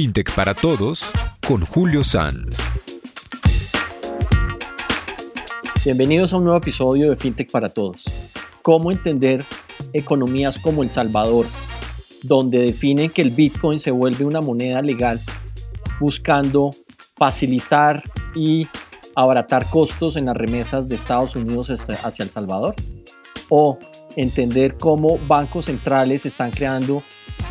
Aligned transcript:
FinTech 0.00 0.32
para 0.32 0.54
Todos 0.54 1.04
con 1.44 1.66
Julio 1.66 2.04
Sanz. 2.04 2.60
Bienvenidos 5.84 6.32
a 6.32 6.36
un 6.36 6.44
nuevo 6.44 6.58
episodio 6.58 7.10
de 7.10 7.16
FinTech 7.16 7.50
para 7.50 7.68
Todos. 7.68 8.04
¿Cómo 8.62 8.92
entender 8.92 9.44
economías 9.92 10.60
como 10.60 10.84
El 10.84 10.92
Salvador, 10.92 11.46
donde 12.22 12.60
definen 12.60 13.10
que 13.10 13.22
el 13.22 13.32
Bitcoin 13.32 13.80
se 13.80 13.90
vuelve 13.90 14.24
una 14.24 14.40
moneda 14.40 14.82
legal 14.82 15.20
buscando 15.98 16.70
facilitar 17.16 18.04
y 18.36 18.68
abaratar 19.16 19.68
costos 19.68 20.14
en 20.14 20.26
las 20.26 20.36
remesas 20.36 20.88
de 20.88 20.94
Estados 20.94 21.34
Unidos 21.34 21.70
hacia 21.70 22.22
El 22.22 22.30
Salvador? 22.30 22.76
¿O 23.48 23.80
entender 24.14 24.76
cómo 24.76 25.18
bancos 25.26 25.64
centrales 25.64 26.24
están 26.24 26.52
creando 26.52 27.02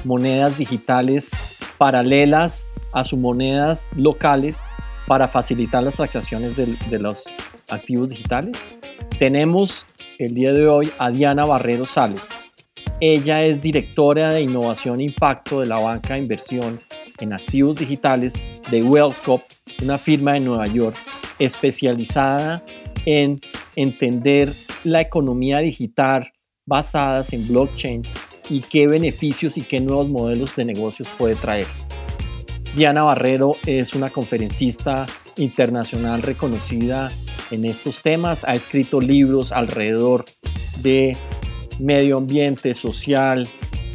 monedas 0.05 0.57
digitales 0.57 1.31
paralelas 1.77 2.67
a 2.91 3.03
sus 3.03 3.19
monedas 3.19 3.89
locales 3.95 4.63
para 5.07 5.27
facilitar 5.27 5.83
las 5.83 5.95
transacciones 5.95 6.55
de, 6.57 6.99
los 6.99 7.25
activos 7.69 8.09
digitales. 8.09 8.57
Tenemos 9.19 9.85
el 10.19 10.33
día 10.33 10.51
de 10.51 10.67
hoy 10.67 10.91
a 10.99 11.11
Diana 11.11 11.45
Barrero 11.45 11.85
Sales. 11.85 12.29
Ella 12.99 13.43
es 13.43 13.61
directora 13.61 14.31
de 14.31 14.41
innovación 14.41 14.99
e 14.99 15.03
impacto 15.03 15.59
de 15.59 15.67
la 15.67 15.79
banca 15.79 16.15
de 16.15 16.21
inversión 16.21 16.79
en 17.19 17.33
activos 17.33 17.77
digitales 17.77 18.33
de 18.69 18.83
Wellcop, 18.83 19.41
una 19.83 19.97
firma 19.97 20.33
de 20.33 20.41
Nueva 20.41 20.67
York 20.67 20.95
especializada 21.39 22.63
en 23.05 23.39
entender 23.75 24.51
la 24.83 25.01
economía 25.01 25.59
digital 25.59 26.31
basadas 26.65 27.31
en 27.33 27.47
blockchain 27.47 28.03
y 28.49 28.61
qué 28.61 28.87
beneficios 28.87 29.57
y 29.57 29.61
qué 29.61 29.79
nuevos 29.79 30.09
modelos 30.09 30.55
de 30.55 30.65
negocios 30.65 31.07
puede 31.17 31.35
traer. 31.35 31.67
Diana 32.75 33.03
Barrero 33.03 33.55
es 33.65 33.95
una 33.95 34.09
conferencista 34.09 35.05
internacional 35.37 36.21
reconocida 36.21 37.11
en 37.51 37.65
estos 37.65 38.01
temas, 38.01 38.43
ha 38.43 38.55
escrito 38.55 38.99
libros 38.99 39.51
alrededor 39.51 40.25
de 40.81 41.15
medio 41.79 42.17
ambiente, 42.17 42.73
social 42.73 43.47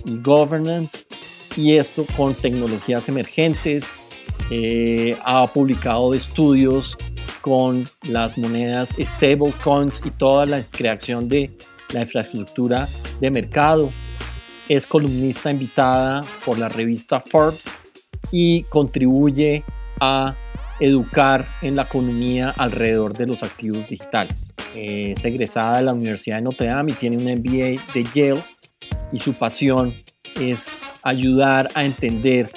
y 0.05 0.19
governance, 0.23 1.05
y 1.57 1.77
esto 1.77 2.05
con 2.17 2.35
tecnologías 2.35 3.09
emergentes. 3.09 3.93
Eh, 4.51 5.17
ha 5.25 5.47
publicado 5.47 6.15
estudios 6.15 6.97
con 7.41 7.85
las 8.09 8.39
monedas 8.39 8.97
stablecoins 8.99 10.01
y 10.05 10.11
toda 10.11 10.47
la 10.47 10.63
creación 10.63 11.29
de 11.29 11.51
la 11.93 12.01
infraestructura 12.01 12.89
de 13.21 13.31
mercado 13.31 13.91
es 14.69 14.87
columnista 14.87 15.51
invitada 15.51 16.21
por 16.45 16.59
la 16.59 16.69
revista 16.69 17.21
Forbes 17.21 17.65
y 18.31 18.63
contribuye 18.65 19.65
a 20.01 20.35
educar 20.81 21.47
en 21.63 21.77
la 21.77 21.83
economía 21.83 22.53
alrededor 22.57 23.17
de 23.17 23.27
los 23.27 23.43
activos 23.43 23.89
digitales. 23.89 24.53
Es 24.75 25.25
egresada 25.25 25.79
de 25.79 25.85
la 25.85 25.93
Universidad 25.93 26.37
de 26.37 26.43
Notre 26.43 26.67
Dame 26.69 26.93
y 26.93 26.95
tiene 26.95 27.19
un 27.19 27.25
MBA 27.25 27.81
de 27.93 28.05
Yale 28.15 28.43
y 29.13 29.19
su 29.19 29.35
pasión 29.35 29.95
es 30.41 30.75
ayudar 31.03 31.69
a 31.75 31.85
entender 31.85 32.51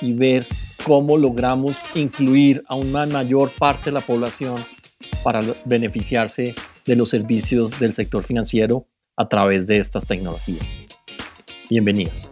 y 0.00 0.12
ver 0.12 0.46
cómo 0.84 1.16
logramos 1.16 1.76
incluir 1.94 2.62
a 2.66 2.74
una 2.74 3.06
mayor 3.06 3.50
parte 3.50 3.86
de 3.86 3.92
la 3.92 4.00
población 4.00 4.64
para 5.22 5.42
beneficiarse 5.64 6.54
de 6.86 6.96
los 6.96 7.10
servicios 7.10 7.78
del 7.78 7.94
sector 7.94 8.24
financiero 8.24 8.86
a 9.16 9.28
través 9.28 9.66
de 9.66 9.78
estas 9.78 10.06
tecnologías. 10.06 10.79
Bienvenidos. 11.70 12.28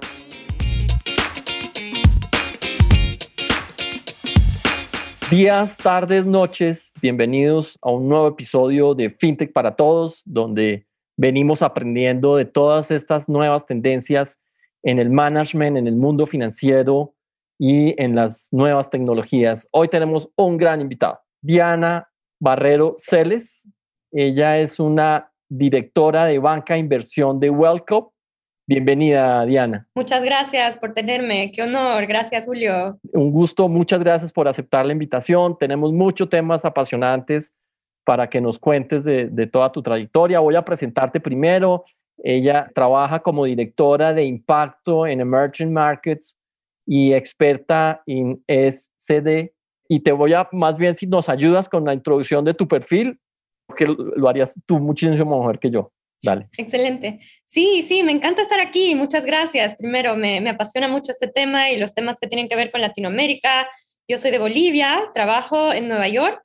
Días, 5.30 5.76
tardes, 5.76 6.26
noches, 6.26 6.92
bienvenidos 7.00 7.78
a 7.80 7.92
un 7.92 8.08
nuevo 8.08 8.26
episodio 8.26 8.96
de 8.96 9.10
FinTech 9.10 9.52
para 9.52 9.76
Todos, 9.76 10.22
donde 10.24 10.88
venimos 11.16 11.62
aprendiendo 11.62 12.34
de 12.34 12.46
todas 12.46 12.90
estas 12.90 13.28
nuevas 13.28 13.64
tendencias 13.64 14.40
en 14.82 14.98
el 14.98 15.08
management, 15.08 15.76
en 15.76 15.86
el 15.86 15.94
mundo 15.94 16.26
financiero 16.26 17.14
y 17.60 17.94
en 18.02 18.16
las 18.16 18.48
nuevas 18.50 18.90
tecnologías. 18.90 19.68
Hoy 19.70 19.86
tenemos 19.86 20.28
un 20.34 20.56
gran 20.56 20.80
invitado, 20.80 21.20
Diana 21.40 22.10
Barrero 22.40 22.96
Celes. 22.98 23.62
Ella 24.10 24.58
es 24.58 24.80
una 24.80 25.30
directora 25.48 26.24
de 26.24 26.40
banca 26.40 26.74
e 26.74 26.78
inversión 26.78 27.38
de 27.38 27.50
Wellcop 27.50 28.10
Bienvenida, 28.68 29.46
Diana. 29.46 29.88
Muchas 29.94 30.22
gracias 30.22 30.76
por 30.76 30.92
tenerme. 30.92 31.50
Qué 31.52 31.62
honor. 31.62 32.06
Gracias, 32.06 32.44
Julio. 32.44 32.98
Un 33.14 33.30
gusto. 33.32 33.66
Muchas 33.66 33.98
gracias 33.98 34.30
por 34.30 34.46
aceptar 34.46 34.84
la 34.84 34.92
invitación. 34.92 35.56
Tenemos 35.56 35.90
muchos 35.90 36.28
temas 36.28 36.66
apasionantes 36.66 37.54
para 38.04 38.28
que 38.28 38.42
nos 38.42 38.58
cuentes 38.58 39.04
de, 39.04 39.48
toda 39.50 39.72
tu 39.72 39.80
trayectoria. 39.82 40.40
Voy 40.40 40.54
a 40.54 40.66
presentarte 40.66 41.18
primero. 41.18 41.86
Ella 42.18 42.70
trabaja 42.74 43.20
como 43.20 43.46
directora 43.46 44.12
de 44.12 44.24
impacto 44.24 45.06
en 45.06 45.22
Emerging 45.22 45.72
Markets 45.72 46.36
y 46.84 47.14
experta 47.14 48.02
en 48.04 48.44
SD. 48.46 49.54
Y 49.88 50.00
te 50.00 50.12
voy 50.12 50.34
a, 50.34 50.46
más 50.52 50.76
bien, 50.76 50.94
si 50.94 51.06
nos 51.06 51.30
ayudas 51.30 51.70
con 51.70 51.86
la 51.86 51.94
introducción 51.94 52.44
de 52.44 52.52
tu 52.52 52.68
perfil, 52.68 53.18
porque 53.66 53.86
lo 53.86 54.28
harías 54.28 54.54
tú 54.66 54.78
muchísimo 54.78 55.38
mejor 55.38 55.58
que 55.58 55.70
yo. 55.70 55.90
Excelente. 56.56 57.18
Sí, 57.44 57.84
sí, 57.86 58.02
me 58.02 58.12
encanta 58.12 58.42
estar 58.42 58.60
aquí. 58.60 58.94
Muchas 58.94 59.24
gracias. 59.24 59.76
Primero, 59.76 60.16
me, 60.16 60.40
me, 60.40 60.50
apasiona 60.50 60.88
mucho 60.88 61.12
este 61.12 61.28
tema 61.28 61.70
y 61.70 61.78
los 61.78 61.94
temas 61.94 62.16
que 62.20 62.26
tienen 62.26 62.48
que 62.48 62.56
ver 62.56 62.70
con 62.70 62.80
Latinoamérica. 62.80 63.68
Yo 64.08 64.18
soy 64.18 64.30
de 64.30 64.38
Bolivia, 64.38 65.10
trabajo 65.14 65.72
en 65.72 65.88
Nueva 65.88 66.08
York 66.08 66.40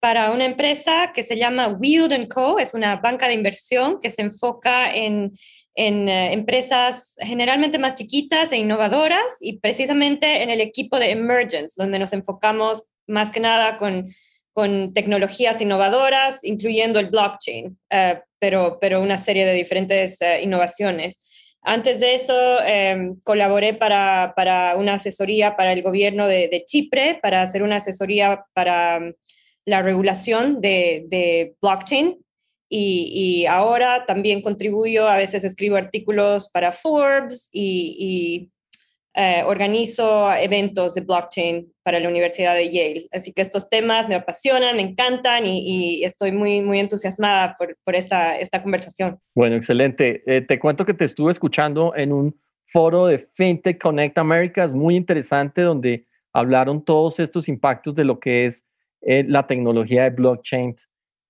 para 0.00 0.30
una 0.30 0.44
empresa 0.44 1.10
que 1.12 1.24
se 1.24 1.36
llama 1.36 1.68
Wield 1.68 2.28
Co. 2.28 2.58
Es 2.58 2.74
una 2.74 2.96
banca 2.96 3.28
de 3.28 3.34
inversión 3.34 3.98
que 4.00 4.10
se 4.10 4.22
enfoca 4.22 4.94
en, 4.94 5.32
en 5.74 6.08
eh, 6.08 6.32
empresas 6.32 7.16
generalmente 7.20 7.78
más 7.78 7.94
chiquitas 7.94 8.52
e 8.52 8.58
innovadoras 8.58 9.24
y 9.40 9.58
precisamente 9.58 10.42
en 10.42 10.50
el 10.50 10.60
equipo 10.60 10.98
de 10.98 11.10
Emergence, 11.10 11.74
donde 11.76 11.98
nos 11.98 12.12
enfocamos 12.12 12.84
más 13.06 13.30
que 13.30 13.40
nada 13.40 13.76
con 13.78 14.08
con 14.58 14.92
tecnologías 14.92 15.60
innovadoras, 15.60 16.42
incluyendo 16.42 16.98
el 16.98 17.10
blockchain, 17.10 17.78
eh, 17.90 18.20
pero, 18.40 18.78
pero 18.80 19.00
una 19.00 19.16
serie 19.16 19.46
de 19.46 19.52
diferentes 19.54 20.20
eh, 20.20 20.42
innovaciones. 20.42 21.16
Antes 21.62 22.00
de 22.00 22.16
eso, 22.16 22.34
em, 22.66 23.20
colaboré 23.22 23.74
para, 23.74 24.32
para, 24.34 24.74
una 24.74 24.94
asesoría 24.94 25.54
para 25.54 25.72
el 25.72 25.82
gobierno 25.82 26.26
de, 26.26 26.64
Chipre, 26.66 27.20
para 27.22 27.42
hacer 27.42 27.62
una 27.62 27.76
asesoría 27.76 28.46
para 28.52 28.98
mm, 28.98 29.12
la 29.66 29.82
regulación 29.82 30.60
de, 30.60 31.04
de 31.06 31.54
blockchain. 31.62 32.18
Y, 32.68 33.12
y, 33.14 33.46
ahora 33.46 34.06
también 34.06 34.42
contribuyo, 34.42 35.06
a 35.06 35.18
veces 35.18 35.44
escribo 35.44 35.76
artículos 35.76 36.50
para 36.50 36.72
Forbes 36.72 37.48
y, 37.52 38.50
eh, 39.20 39.42
organizo 39.44 40.32
eventos 40.32 40.94
de 40.94 41.00
blockchain 41.00 41.72
para 41.82 41.98
la 41.98 42.08
Universidad 42.08 42.54
de 42.54 42.70
Yale. 42.70 43.08
Así 43.10 43.32
que 43.32 43.42
estos 43.42 43.68
temas 43.68 44.08
me 44.08 44.14
apasionan, 44.14 44.76
me 44.76 44.82
encantan 44.82 45.44
y, 45.44 46.04
estoy 46.04 46.30
muy, 46.30 46.62
muy 46.62 46.78
entusiasmada 46.78 47.56
por, 47.58 47.76
por 47.82 47.96
esta, 47.96 48.38
esta 48.38 48.62
conversación. 48.62 49.18
Bueno, 49.34 49.56
excelente. 49.56 50.22
Eh, 50.24 50.42
te 50.42 50.60
cuento 50.60 50.86
que 50.86 50.94
te 50.94 51.04
estuve 51.04 51.32
escuchando 51.32 51.96
en 51.96 52.12
un 52.12 52.40
foro 52.64 53.06
de 53.06 53.18
FinTech 53.18 53.82
Connect 53.82 54.16
America, 54.18 54.62
es 54.62 54.70
muy 54.70 54.94
interesante, 54.94 55.62
donde 55.62 56.06
hablaron 56.32 56.84
todos 56.84 57.18
estos 57.18 57.48
impactos 57.48 57.96
de 57.96 58.04
lo 58.04 58.20
que 58.20 58.46
es 58.46 58.64
eh, 59.00 59.24
la 59.26 59.48
tecnología 59.48 60.04
de 60.04 60.10
blockchain 60.10 60.76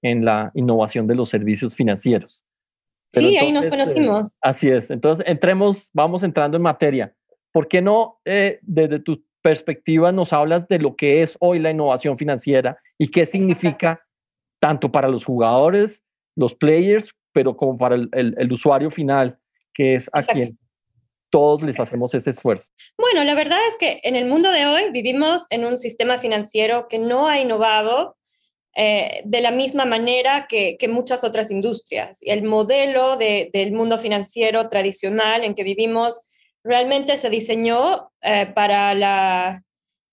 en 0.03 0.27
la 0.27 0.51
innovación 0.53 1.07
de 1.07 1.15
los 1.15 1.31
servicios 1.31 1.75
financieros. 1.75 2.45
sí, 3.15 3.39
ahí 3.39 3.51
nos 3.51 3.67
conocimos. 3.67 4.37
así 4.43 4.69
es. 4.69 4.91
Entonces, 4.91 5.25
entremos, 5.27 5.89
vamos 5.95 6.23
entrando 6.23 6.59
en 6.59 6.63
materia. 6.63 7.15
¿Por 7.53 7.69
qué 7.69 7.81
no, 7.81 8.21
eh, 8.25 8.59
desde 8.63 9.01
tu 9.01 9.23
perspectiva, 9.43 10.13
nos 10.13 10.33
hablas 10.33 10.69
de 10.69 10.79
lo 10.79 10.97
que 10.97 11.23
es 11.23 11.37
hoy 11.41 11.59
la 11.59 11.71
innovación 11.71 12.19
financiera 12.19 12.79
y 12.99 13.09
qué 13.09 13.25
significa 13.25 14.05
tanto 14.59 14.91
para 14.91 15.09
los 15.09 15.25
jugadores, 15.25 16.05
los 16.35 16.55
players, 16.55 17.15
pero 17.33 17.57
como 17.57 17.79
para 17.79 17.95
el, 17.95 18.53
usuario 18.53 18.91
final, 18.91 19.39
que 19.73 19.95
es 19.95 20.11
a 20.13 20.23
quien 20.23 20.59
todos 21.31 21.63
les 21.63 21.79
hacemos 21.79 22.15
ese 22.15 22.31
esfuerzo? 22.31 22.69
Bueno, 22.99 23.25
la 23.25 23.35
verdad 23.35 23.59
es 23.69 23.77
que 23.77 24.01
en 24.03 24.17
el 24.17 24.27
mundo 24.27 24.51
de 24.51 24.67
hoy 24.67 24.91
vivimos 24.91 25.47
en 25.51 25.65
un 25.65 25.77
sistema 25.77 26.19
financiero 26.19 26.87
que 26.89 26.99
no 26.99 27.29
ha 27.29 27.41
innovado 27.41 28.17
eh, 28.75 29.23
de 29.25 29.41
la 29.41 29.51
misma 29.51 29.87
manera 29.87 30.47
que, 30.49 30.77
muchas 30.89 31.25
otras 31.25 31.51
industrias. 31.51 32.19
El 32.23 32.45
modelo 32.45 33.17
del 33.17 33.73
mundo 33.73 33.99
financiero 33.99 34.69
tradicional 34.69 35.45
en 35.45 35.55
que 35.55 35.65
vivimos 35.65 36.28
realmente 36.69 37.17
se 37.17 37.31
diseñó 37.31 38.13
eh, 38.21 38.47
para, 38.55 38.95
la, 38.95 39.63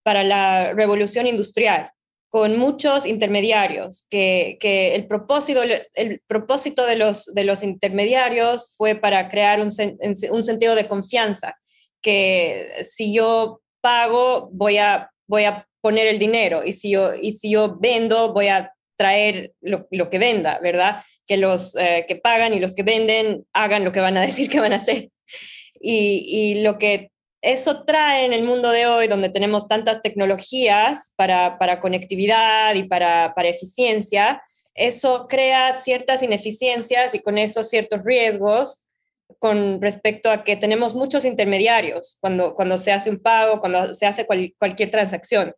para 0.04 0.24
la 0.24 0.74
revolución 0.74 1.28
industrial, 1.28 1.92
con 2.30 2.58
muchos 2.58 3.06
intermediarios, 3.06 4.08
que, 4.10 4.58
que 4.60 4.96
el, 4.96 5.06
propósito, 5.06 5.62
el 5.64 6.22
propósito 6.28 6.86
de 6.86 6.96
los, 6.96 7.26
de 7.34 7.44
los 7.44 7.62
intermediarios 7.62 8.74
fue 8.78 8.96
para 8.96 9.30
crear 9.30 9.60
un, 9.60 9.70
un 10.32 10.44
sentido 10.46 10.76
de 10.76 10.88
confianza, 10.88 11.58
que 12.02 12.68
si 12.84 13.14
yo 13.14 13.62
pago, 13.82 14.50
voy 14.52 14.78
a, 14.78 15.12
voy 15.28 15.44
a 15.44 15.68
poner 15.82 16.08
el 16.08 16.20
dinero 16.20 16.62
y 16.66 16.74
si 16.74 16.92
yo, 16.92 17.14
y 17.14 17.34
si 17.34 17.52
yo 17.52 17.78
vendo, 17.80 18.34
voy 18.34 18.48
a 18.48 18.74
traer 18.98 19.54
lo, 19.62 19.88
que 20.10 20.20
venda, 20.20 20.60
¿verdad? 20.62 21.04
Que 21.28 21.38
los 21.38 21.76
eh, 21.76 22.06
que 22.08 22.16
pagan 22.16 22.54
y 22.54 22.60
los 22.60 22.74
que 22.74 22.84
venden 22.84 23.46
hagan 23.54 23.84
lo 23.84 23.92
que 23.92 24.00
van 24.00 24.18
a 24.18 24.22
decir 24.26 24.50
que 24.50 24.60
van 24.60 24.74
a 24.74 24.78
hacer. 24.78 25.10
Y, 25.88 26.62
lo 26.64 26.78
que 26.78 27.12
eso 27.42 27.84
trae 27.84 28.26
en 28.26 28.34
el 28.34 28.44
mundo 28.44 28.72
de 28.72 28.88
hoy, 28.88 29.08
donde 29.08 29.30
tenemos 29.30 29.68
tantas 29.68 30.02
tecnologías 30.02 31.14
para, 31.16 31.80
conectividad 31.80 32.74
y 32.74 32.84
para, 32.84 33.34
para 33.36 33.50
eficiencia, 33.50 34.42
eso 34.74 35.28
crea 35.30 35.80
ciertas 35.80 36.24
ineficiencias 36.24 37.14
y 37.14 37.20
con 37.20 37.38
eso 37.38 37.64
ciertos 37.64 38.04
riesgos 38.04 38.82
con 39.40 39.82
respecto 39.82 40.32
a 40.32 40.44
que 40.44 40.56
tenemos 40.56 40.96
muchos 40.96 41.24
intermediarios 41.24 42.18
cuando, 42.20 42.56
cuando 42.56 42.78
se 42.78 42.92
hace 42.92 43.10
un 43.10 43.18
pago, 43.20 43.60
cuando 43.60 43.94
se 43.94 44.06
hace 44.06 44.26
cualquier 44.26 44.92
transacción. 44.92 45.54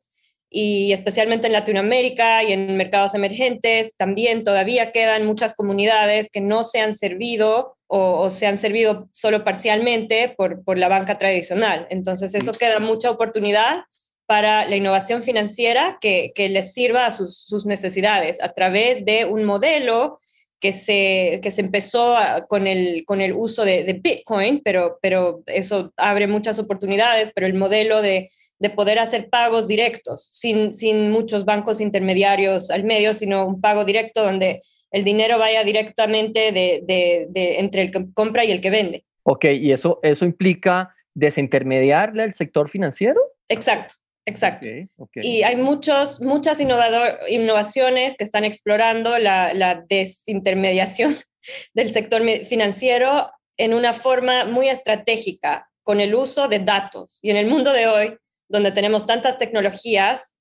Y 0.50 0.94
especialmente 0.94 1.48
en 1.48 1.54
Latinoamérica 1.54 2.44
y 2.44 2.54
en 2.54 2.78
mercados 2.78 3.14
emergentes, 3.16 3.96
también 3.98 4.44
todavía 4.44 4.92
quedan 4.92 5.26
muchas 5.26 5.54
comunidades 5.54 6.30
que 6.32 6.42
no 6.42 6.64
se 6.64 6.80
han 6.80 6.96
servido 6.96 7.78
o, 7.88 8.30
se 8.30 8.48
han 8.48 8.58
servido 8.58 9.10
solo 9.14 9.44
parcialmente 9.44 10.34
por, 10.36 10.64
por 10.64 10.78
la 10.78 10.90
banca 10.90 11.18
tradicional. 11.18 11.88
Entonces, 11.90 12.34
eso 12.34 12.52
queda 12.52 12.80
mucha 12.80 13.10
oportunidad 13.12 13.84
para 14.26 14.68
la 14.68 14.76
innovación 14.76 15.24
financiera 15.24 15.98
que, 16.02 16.32
que 16.36 16.50
les 16.50 16.74
sirva 16.74 17.06
a 17.06 17.12
sus, 17.12 17.38
sus, 17.38 17.66
necesidades 17.66 18.44
a 18.44 18.54
través 18.54 19.06
de 19.06 19.24
un 19.26 19.46
modelo 19.46 20.20
que 20.60 20.74
se, 20.74 21.40
que 21.42 21.50
se 21.50 21.62
empezó 21.62 22.16
con, 22.50 22.68
el, 22.68 23.06
con 23.06 23.22
el 23.22 23.32
uso 23.32 23.64
de, 23.64 23.84
de, 23.86 23.94
Bitcoin, 23.94 24.60
pero, 24.64 25.00
pero 25.02 25.44
eso 25.46 25.94
abre 25.96 26.28
muchas 26.28 26.60
oportunidades, 26.60 27.32
pero 27.34 27.48
el 27.48 27.54
modelo 27.54 28.02
de, 28.02 28.30
de 28.60 28.70
poder 28.70 29.00
hacer 29.00 29.30
pagos 29.30 29.68
directos, 29.68 30.28
sin, 30.32 30.74
sin 30.74 31.12
muchos 31.12 31.46
bancos 31.46 31.80
intermediarios 31.80 32.72
al 32.72 32.84
medio, 32.84 33.14
sino 33.14 33.46
un 33.46 33.62
pago 33.62 33.86
directo 33.86 34.24
donde 34.24 34.62
el 34.92 35.04
dinero 35.04 35.38
vaya 35.38 35.64
directamente 35.64 36.52
de, 36.52 36.84
de, 37.30 37.60
entre 37.60 37.84
el 37.84 37.92
que 37.92 38.06
compra 38.14 38.46
y 38.46 38.52
el 38.52 38.62
que 38.62 38.70
vende. 38.70 39.06
Ok, 39.24 39.46
¿y 39.46 39.72
eso, 39.72 40.00
eso 40.02 40.26
implica 40.26 40.96
desintermediar 41.14 42.18
el 42.18 42.34
sector 42.34 42.70
financiero? 42.70 43.20
Exacto. 43.50 43.96
Exacto. 44.26 44.68
Y 45.16 45.44
hay 45.44 45.56
muchos, 45.56 46.20
muchas 46.20 46.60
innovador, 46.60 47.18
innovaciones 47.30 48.18
que 48.18 48.26
están 48.26 48.44
explorando 48.44 49.18
la, 49.18 49.54
la, 49.54 49.86
desintermediación 49.88 51.16
del 51.74 51.94
sector 51.94 52.22
financiero 52.46 53.32
en 53.56 53.74
una 53.74 53.94
forma 53.94 54.44
muy 54.44 54.68
estratégica, 54.68 55.70
con 55.82 56.02
el 56.02 56.14
uso 56.14 56.50
de 56.50 56.60
datos. 56.60 57.20
Y 57.22 57.30
en 57.30 57.38
el 57.38 57.48
mundo 57.48 57.72
de 57.72 57.88
hoy, 57.88 58.18
donde 58.50 58.72
tenemos 58.72 59.06
tantas 59.06 59.38
tecnologías 59.38 60.38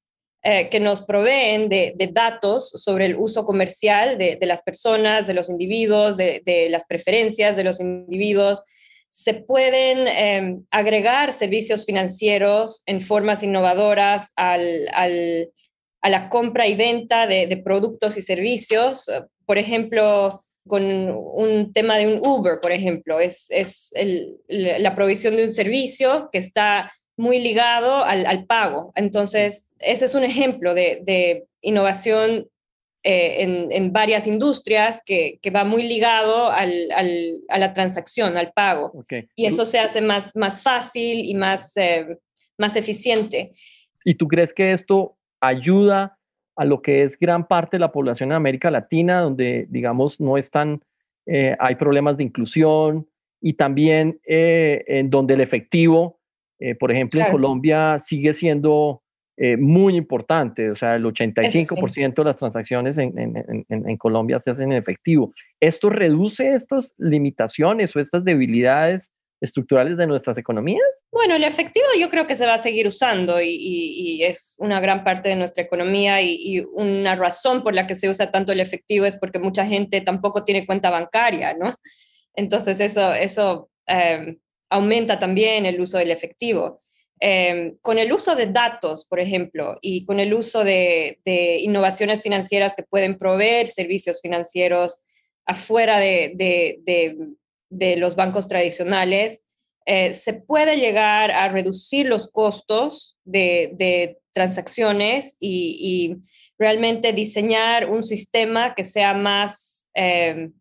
eh, 0.49 0.69
que 0.69 0.79
nos 0.79 1.01
proveen 1.01 1.69
de, 1.69 1.97
datos 2.13 2.71
sobre 2.71 3.07
el 3.07 3.17
uso 3.17 3.45
comercial 3.45 4.17
de, 4.17 4.39
las 4.43 4.63
personas, 4.63 5.27
de 5.27 5.35
los 5.35 5.51
individuos, 5.51 6.17
de, 6.17 6.69
las 6.71 6.85
preferencias 6.85 7.57
de 7.57 7.65
los 7.65 7.81
individuos, 7.81 8.63
se 9.11 9.35
pueden 9.35 10.07
em, 10.07 10.65
agregar 10.71 11.33
servicios 11.33 11.85
financieros 11.85 12.85
en 12.87 13.01
formas 13.01 13.43
innovadoras 13.43 14.31
a 14.37 14.57
la 14.57 16.29
compra 16.29 16.69
y 16.69 16.77
venta 16.77 17.27
de, 17.27 17.57
productos 17.65 18.17
y 18.17 18.23
servicios. 18.23 19.11
Por 19.47 19.59
ejemplo, 19.59 20.45
con 20.69 20.85
un 20.85 21.73
tema 21.73 21.99
de 21.99 22.07
un 22.07 22.25
Uber, 22.25 22.61
por 22.63 22.71
ejemplo, 22.71 23.19
es 23.19 23.49
la 24.47 24.95
provisión 24.95 25.35
de 25.35 25.47
un 25.47 25.53
servicio 25.53 26.29
que 26.31 26.39
está 26.39 26.93
muy 27.17 27.39
ligado 27.39 28.05
al, 28.05 28.45
pago. 28.47 28.93
Entonces, 28.95 29.71
ese 29.79 30.05
es 30.05 30.15
un 30.15 30.25
ejemplo 30.25 30.75
de, 30.75 31.01
de 31.05 31.47
innovación 31.61 32.49
eh, 33.09 33.69
en, 33.71 33.93
varias 33.93 34.27
industrias 34.27 35.01
que, 35.07 35.39
va 35.55 35.63
muy 35.63 35.85
ligado 35.85 36.49
a 36.51 36.67
la 36.67 37.73
transacción, 37.73 38.37
al 38.37 38.53
pago. 38.53 39.05
Y 39.37 39.47
eso 39.47 39.65
se 39.65 39.79
hace 39.79 40.01
más, 40.01 40.35
más 40.35 40.61
fácil 40.65 41.21
y 41.21 41.33
más, 41.37 41.77
eh, 41.77 42.19
más 42.59 42.75
eficiente. 42.75 43.53
¿Y 44.05 44.17
tú 44.17 44.27
crees 44.27 44.53
que 44.53 44.73
esto 44.73 45.17
ayuda 45.41 46.19
a 46.57 46.65
lo 46.65 46.83
que 46.83 47.05
es 47.05 47.17
gran 47.17 47.47
parte 47.47 47.77
de 47.77 47.83
la 47.83 47.93
población 47.93 48.31
en 48.31 48.37
América 48.37 48.73
Latina, 48.73 49.21
donde, 49.21 49.69
digamos, 49.71 50.21
no 50.21 50.37
están, 50.37 50.83
eh, 51.27 51.55
hay 51.61 51.77
problemas 51.77 52.17
de 52.17 52.25
inclusión 52.25 53.09
y 53.41 53.53
también 53.53 54.19
en 54.25 55.11
donde 55.11 55.35
el 55.35 55.43
efectivo, 55.43 56.16
por 56.79 56.91
ejemplo, 56.91 57.21
en 57.21 57.31
Colombia 57.31 57.99
sigue 57.99 58.33
siendo 58.33 59.03
eh, 59.39 59.59
muy 59.59 59.97
importante, 59.97 60.71
o 60.71 60.77
sea, 60.77 60.95
el 60.95 61.05
85% 61.05 62.15
de 62.15 62.25
las 62.25 62.39
transacciones 62.39 62.97
en, 62.97 63.19
en, 63.19 63.67
en, 63.69 63.97
Colombia 63.99 64.39
se 64.39 64.51
hacen 64.51 64.73
en 64.73 64.79
efectivo. 64.79 65.35
¿Esto 65.61 65.91
reduce 65.91 66.55
estas 66.55 66.95
limitaciones 66.97 67.95
o 67.95 68.01
estas 68.01 68.25
debilidades 68.25 69.13
estructurales 69.43 69.99
de 69.99 70.07
nuestras 70.07 70.39
economías? 70.39 70.81
Bueno, 71.13 71.37
el 71.37 71.45
efectivo 71.45 71.85
yo 72.01 72.09
creo 72.09 72.27
que 72.27 72.35
se 72.35 72.47
va 72.47 72.55
a 72.55 72.59
seguir 72.59 72.87
usando 72.87 73.43
y, 73.43 73.51
y, 73.51 74.23
es 74.25 74.57
una 74.59 74.81
gran 74.81 75.05
parte 75.05 75.29
de 75.29 75.37
nuestra 75.37 75.63
economía 75.63 76.23
y, 76.23 76.39
y, 76.41 76.61
una 76.73 77.15
razón 77.15 77.63
por 77.63 77.75
la 77.75 77.87
que 77.87 77.95
se 77.95 78.09
usa 78.09 78.31
tanto 78.31 78.53
el 78.53 78.61
efectivo 78.61 79.05
es 79.05 79.17
porque 79.17 79.39
mucha 79.39 79.67
gente 79.67 80.01
tampoco 80.01 80.45
tiene 80.45 80.65
cuenta 80.65 80.89
bancaria, 80.89 81.53
¿no? 81.53 81.75
Entonces 82.35 82.81
eso, 82.81 83.13
eso 83.13 83.69
eh, 83.87 84.39
aumenta 84.71 85.19
también 85.19 85.67
el 85.67 85.81
uso 85.81 85.99
del 85.99 86.11
efectivo. 86.11 86.81
Em, 87.19 87.79
con 87.79 87.99
el 87.99 88.13
uso 88.13 88.37
de 88.37 88.47
datos, 88.47 89.07
por 89.07 89.21
ejemplo, 89.21 89.79
y 89.81 90.05
con 90.05 90.21
el 90.21 90.35
uso 90.35 90.65
de, 90.65 91.19
innovaciones 91.61 92.23
financieras 92.23 92.75
que 92.75 92.83
pueden 92.83 93.17
proveer 93.17 93.69
servicios 93.69 94.21
financieros 94.21 95.03
afuera 95.47 95.99
de, 95.99 97.17
los 97.97 98.17
bancos 98.17 98.49
tradicionales, 98.49 99.41
eh, 99.87 100.13
se 100.13 100.35
puede 100.35 100.77
llegar 100.77 101.31
a 101.31 101.49
reducir 101.49 102.07
los 102.07 102.31
costos 102.31 103.19
de, 103.25 104.19
transacciones 104.33 105.37
y, 105.41 106.17
realmente 106.59 107.13
diseñar 107.13 107.91
un 107.91 108.03
sistema 108.03 108.75
que 108.75 108.83
sea 108.83 109.13
más, 109.13 109.89
em, 109.93 110.55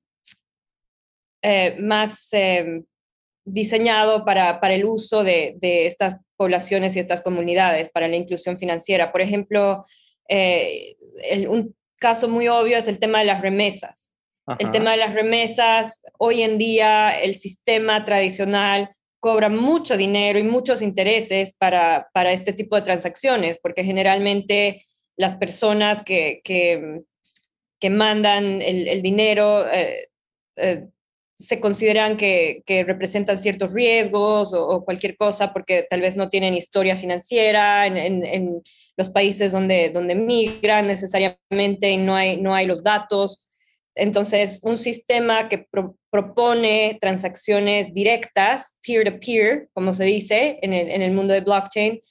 eh, 1.41 1.77
más 1.79 2.33
em, 2.33 2.83
diseñado 3.45 4.25
para, 4.25 4.59
para, 4.59 4.73
el 4.73 4.85
uso 4.85 5.23
de, 5.23 5.55
de, 5.57 5.85
estas 5.85 6.17
poblaciones 6.35 6.95
y 6.95 6.99
estas 6.99 7.21
comunidades, 7.21 7.89
para 7.89 8.07
la 8.07 8.15
inclusión 8.15 8.57
financiera. 8.57 9.11
Por 9.11 9.21
ejemplo, 9.21 9.85
eh, 10.27 10.95
un 11.47 11.75
caso 11.97 12.27
muy 12.27 12.47
obvio 12.47 12.77
es 12.77 12.87
el 12.87 12.99
tema 12.99 13.19
de 13.19 13.25
las 13.25 13.41
remesas. 13.41 14.11
El 14.59 14.69
tema 14.69 14.91
de 14.91 14.97
las 14.97 15.15
remesas, 15.15 16.01
hoy 16.19 16.43
en 16.43 16.59
día 16.59 17.19
el 17.19 17.33
sistema 17.33 18.05
tradicional 18.05 18.95
cobra 19.19 19.49
mucho 19.49 19.97
dinero 19.97 20.37
y 20.37 20.43
muchos 20.43 20.83
intereses 20.83 21.51
para, 21.57 22.09
para 22.13 22.31
este 22.31 22.53
tipo 22.53 22.75
de 22.75 22.83
transacciones, 22.83 23.57
porque 23.57 23.83
generalmente 23.83 24.85
las 25.17 25.35
personas 25.35 26.03
que, 26.03 26.41
que, 26.43 27.01
que 27.79 27.89
mandan 27.89 28.61
el, 28.61 28.87
el 28.87 29.01
dinero 29.01 29.65
eh, 29.67 30.09
eh, 30.57 30.89
se 31.37 31.59
consideran 31.59 32.15
que, 32.17 32.63
representan 32.87 33.37
ciertos 33.37 33.73
riesgos 33.73 34.53
o, 34.53 34.83
cualquier 34.85 35.17
cosa 35.17 35.53
porque 35.53 35.85
tal 35.89 36.01
vez 36.01 36.15
no 36.15 36.29
tienen 36.29 36.53
historia 36.53 36.95
financiera 36.95 37.85
en, 37.87 38.61
los 38.97 39.09
países 39.09 39.51
donde, 39.51 39.89
donde 39.89 40.15
migran 40.15 40.87
necesariamente 40.87 41.91
y 41.91 41.97
no 41.97 42.15
hay, 42.15 42.37
no 42.37 42.55
hay 42.55 42.65
los 42.65 42.81
datos. 42.81 43.49
Entonces, 43.93 44.59
un 44.63 44.77
sistema 44.77 45.49
que 45.49 45.67
propone 46.09 46.97
transacciones 47.01 47.93
directas, 47.93 48.77
peer-to-peer, 48.81 49.69
como 49.73 49.93
se 49.93 50.05
dice 50.05 50.59
en 50.61 50.73
el, 50.73 51.11
mundo 51.11 51.33
de 51.33 51.41
blockchain, 51.41 52.01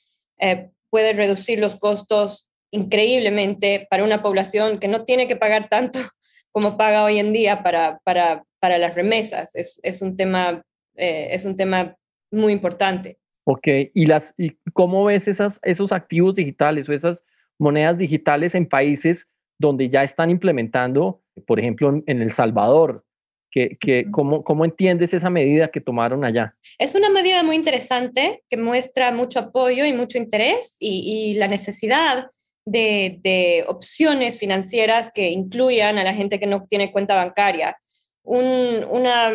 eh, 0.41 0.69
puede 0.91 1.15
reducir 1.15 1.59
los 1.59 1.77
costos 1.77 2.51
increíblemente 2.75 3.87
para 3.91 4.05
una 4.05 4.23
población 4.23 4.79
que 4.79 4.89
no 4.89 5.05
tiene 5.05 5.29
que 5.29 5.37
pagar 5.37 5.69
tanto 5.69 5.99
como 6.53 6.77
paga 6.77 7.05
hoy 7.05 7.19
en 7.19 7.33
día 7.33 7.63
para, 7.63 7.99
para 8.05 8.45
para 8.65 8.79
las 8.79 8.95
remesas. 8.95 9.55
Es, 9.55 9.79
es 9.83 10.01
un, 10.01 10.17
tema, 10.17 10.65
eh, 10.97 11.29
es 11.33 11.45
un 11.45 11.55
tema 11.55 11.95
muy 12.31 12.51
importante. 12.51 13.19
Ok, 13.45 13.69
¿y, 13.93 14.07
las, 14.07 14.33
y 14.39 14.57
cómo 14.73 15.05
ves 15.05 15.29
esas, 15.29 15.61
esos 15.63 15.93
activos 15.93 16.35
digitales 16.35 16.89
o 16.89 16.95
esas 16.95 17.27
monedas 17.59 17.99
digitales 17.99 18.55
en 18.55 18.67
países 18.67 19.29
donde 19.59 19.91
ya 19.91 20.03
están 20.03 20.31
implementando, 20.31 21.21
por 21.47 21.61
ejemplo, 21.61 22.03
en, 22.07 22.23
El 22.23 22.33
Salvador? 22.33 23.05
Que, 23.51 23.77
que, 23.79 24.07
¿cómo, 24.11 24.43
¿Cómo 24.43 24.65
entiendes 24.65 25.13
esa 25.13 25.29
medida 25.29 25.69
que 25.69 25.83
tomaron 25.83 26.25
allá? 26.25 26.57
Es 26.79 26.95
una 26.95 27.11
medida 27.11 27.43
muy 27.43 27.57
interesante 27.57 28.45
que 28.49 28.57
muestra 28.57 29.13
mucho 29.13 29.41
apoyo 29.41 29.85
y 29.85 29.93
mucho 29.93 30.17
interés 30.17 30.79
y, 30.81 31.35
y 31.35 31.35
la 31.35 31.49
necesidad 31.49 32.31
de, 32.67 33.19
de, 33.23 33.65
opciones 33.69 34.39
financieras 34.39 35.11
que 35.13 35.29
incluyan 35.29 35.99
a 35.99 36.05
la 36.05 36.15
gente 36.15 36.41
que 36.41 36.47
no 36.47 36.67
tiene 36.67 36.93
cuenta 36.93 37.15
bancaria. 37.15 37.77
Una 38.23 39.31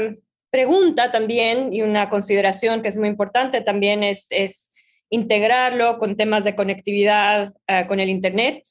pregunta 0.49 1.11
también 1.11 1.73
y 1.73 1.81
una 1.81 2.09
consideración 2.09 2.81
que 2.81 2.89
es 2.89 2.95
muy 2.95 3.07
importante 3.07 3.61
también 3.61 4.03
es, 4.03 4.71
integrarlo 5.11 5.97
con 5.97 6.15
temas 6.15 6.43
de 6.43 6.53
conectividad 6.53 7.51
eh, 7.65 7.87
con 7.87 7.99
el 7.99 8.09
Internet, 8.09 8.63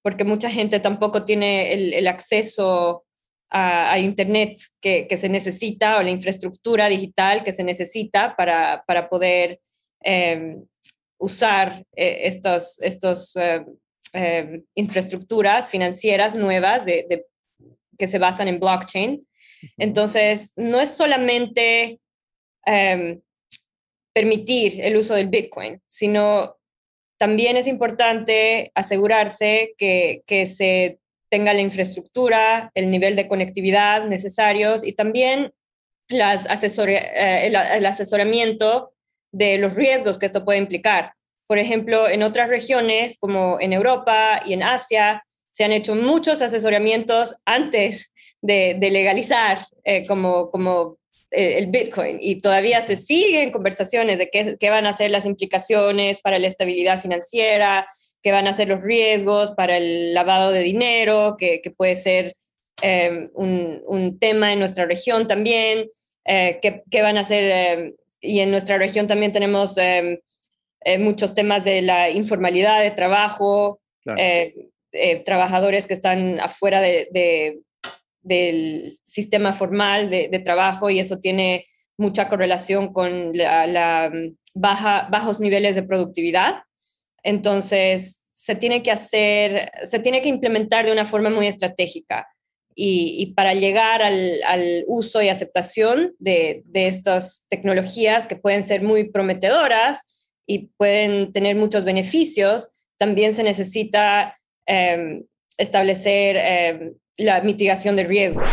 porque 0.00 0.24
mucha 0.24 0.48
gente 0.50 0.80
tampoco 0.80 1.26
tiene 1.26 1.74
el, 1.74 2.08
acceso 2.08 3.04
a, 3.50 3.98
Internet 3.98 4.58
que, 4.80 5.06
se 5.18 5.28
necesita 5.28 5.98
o 5.98 6.02
la 6.02 6.08
infraestructura 6.08 6.88
digital 6.88 7.44
que 7.44 7.52
se 7.52 7.62
necesita 7.62 8.34
para, 8.36 8.84
para 8.86 9.10
poder 9.10 9.60
em, 10.00 10.64
usar 11.18 11.84
eh, 11.94 12.20
estos, 12.22 12.80
estos 12.80 13.36
em, 13.36 13.66
em, 14.12 14.64
infraestructuras 14.74 15.70
financieras 15.70 16.36
nuevas 16.36 16.84
de, 16.84 17.26
que 17.98 18.08
se 18.08 18.18
basan 18.18 18.48
en 18.48 18.60
blockchain. 18.60 19.26
Entonces, 19.78 20.52
no 20.56 20.80
es 20.80 20.90
solamente 20.90 22.00
permitir 24.12 24.80
el 24.80 24.96
uso 24.96 25.14
del 25.14 25.28
Bitcoin, 25.28 25.80
sino 25.86 26.56
también 27.22 27.56
es 27.56 27.68
importante 27.68 28.72
asegurarse 28.74 29.74
que, 29.78 30.22
se 30.46 30.98
tenga 31.30 31.54
la 31.54 31.60
infraestructura, 31.60 32.72
el 32.74 32.90
nivel 32.90 33.14
de 33.14 33.28
conectividad 33.28 34.06
necesarios 34.06 34.84
y 34.84 34.92
también 34.92 35.52
las 36.08 36.46
eh, 36.78 37.46
el, 37.46 37.86
asesoramiento 37.86 38.92
de 39.32 39.56
los 39.58 39.74
riesgos 39.74 40.18
que 40.18 40.26
esto 40.26 40.44
puede 40.44 40.58
implicar. 40.58 41.14
Por 41.52 41.58
ejemplo, 41.58 42.08
en 42.08 42.22
otras 42.22 42.48
regiones 42.48 43.18
como 43.18 43.58
en 43.60 43.74
Europa 43.74 44.40
y 44.46 44.54
en 44.54 44.62
Asia, 44.62 45.22
se 45.50 45.64
han 45.64 45.72
hecho 45.72 45.94
muchos 45.94 46.40
asesoramientos 46.40 47.36
antes 47.44 48.10
de, 48.40 48.78
legalizar 48.80 49.58
eh, 49.84 50.06
como, 50.06 50.50
como 50.50 50.96
eh, 51.30 51.58
el 51.58 51.66
Bitcoin. 51.66 52.16
Y 52.22 52.40
todavía 52.40 52.80
se 52.80 52.96
siguen 52.96 53.50
conversaciones 53.50 54.16
de 54.16 54.30
qué, 54.30 54.70
van 54.70 54.86
a 54.86 54.94
ser 54.94 55.10
las 55.10 55.26
implicaciones 55.26 56.20
para 56.20 56.38
la 56.38 56.46
estabilidad 56.46 57.02
financiera, 57.02 57.86
qué 58.22 58.32
van 58.32 58.46
a 58.46 58.54
ser 58.54 58.68
los 58.68 58.80
riesgos 58.80 59.50
para 59.50 59.76
el 59.76 60.14
lavado 60.14 60.52
de 60.52 60.62
dinero, 60.62 61.36
que, 61.38 61.60
puede 61.76 61.96
ser 61.96 62.34
em, 62.80 63.28
un, 63.34 64.18
tema 64.18 64.54
en 64.54 64.58
nuestra 64.58 64.86
región 64.86 65.26
también, 65.26 65.90
eh, 66.24 66.60
qué, 66.62 67.02
van 67.02 67.18
a 67.18 67.24
ser, 67.24 67.50
em, 67.50 67.94
y 68.22 68.40
en 68.40 68.50
nuestra 68.50 68.78
región 68.78 69.06
también 69.06 69.32
tenemos 69.32 69.76
em, 69.76 70.16
eh, 70.84 70.98
muchos 70.98 71.34
temas 71.34 71.64
de 71.64 71.82
la 71.82 72.10
informalidad 72.10 72.82
de 72.82 72.90
trabajo, 72.90 73.80
trabajadores 75.24 75.86
que 75.86 75.94
están 75.94 76.38
afuera 76.40 76.80
de 76.80 77.60
del 78.22 78.98
sistema 79.04 79.52
formal 79.52 80.08
de, 80.08 80.28
trabajo 80.44 80.90
y 80.90 81.00
eso 81.00 81.18
tiene 81.18 81.66
mucha 81.98 82.28
correlación 82.28 82.92
con 82.92 83.36
la, 83.36 84.10
mm, 84.12 84.36
baja, 84.54 85.08
bajos 85.10 85.40
niveles 85.40 85.74
de 85.74 85.82
productividad. 85.82 86.62
Entonces, 87.22 88.22
se 88.32 88.54
tiene 88.54 88.82
que 88.82 88.90
hacer, 88.90 89.70
se 89.84 89.98
tiene 89.98 90.22
que 90.22 90.28
implementar 90.28 90.86
de 90.86 90.92
una 90.92 91.04
forma 91.04 91.30
muy 91.30 91.46
estratégica. 91.46 92.28
Y, 92.74 93.34
para 93.36 93.52
llegar 93.52 94.02
al, 94.02 94.84
uso 94.86 95.20
y 95.20 95.28
aceptación 95.28 96.14
de, 96.18 96.64
estas 96.72 97.44
tecnologías 97.50 98.26
que 98.26 98.36
pueden 98.36 98.64
ser 98.64 98.82
muy 98.82 99.10
prometedoras 99.10 100.21
y 100.46 100.70
pueden 100.76 101.32
tener 101.32 101.56
muchos 101.56 101.84
beneficios, 101.84 102.70
también 102.98 103.32
se 103.34 103.42
necesita 103.42 104.38
em, 104.66 105.24
establecer 105.58 106.36
em, 106.36 106.94
la 107.18 107.40
mitigación 107.42 107.96
de 107.96 108.04
riesgos. 108.04 108.44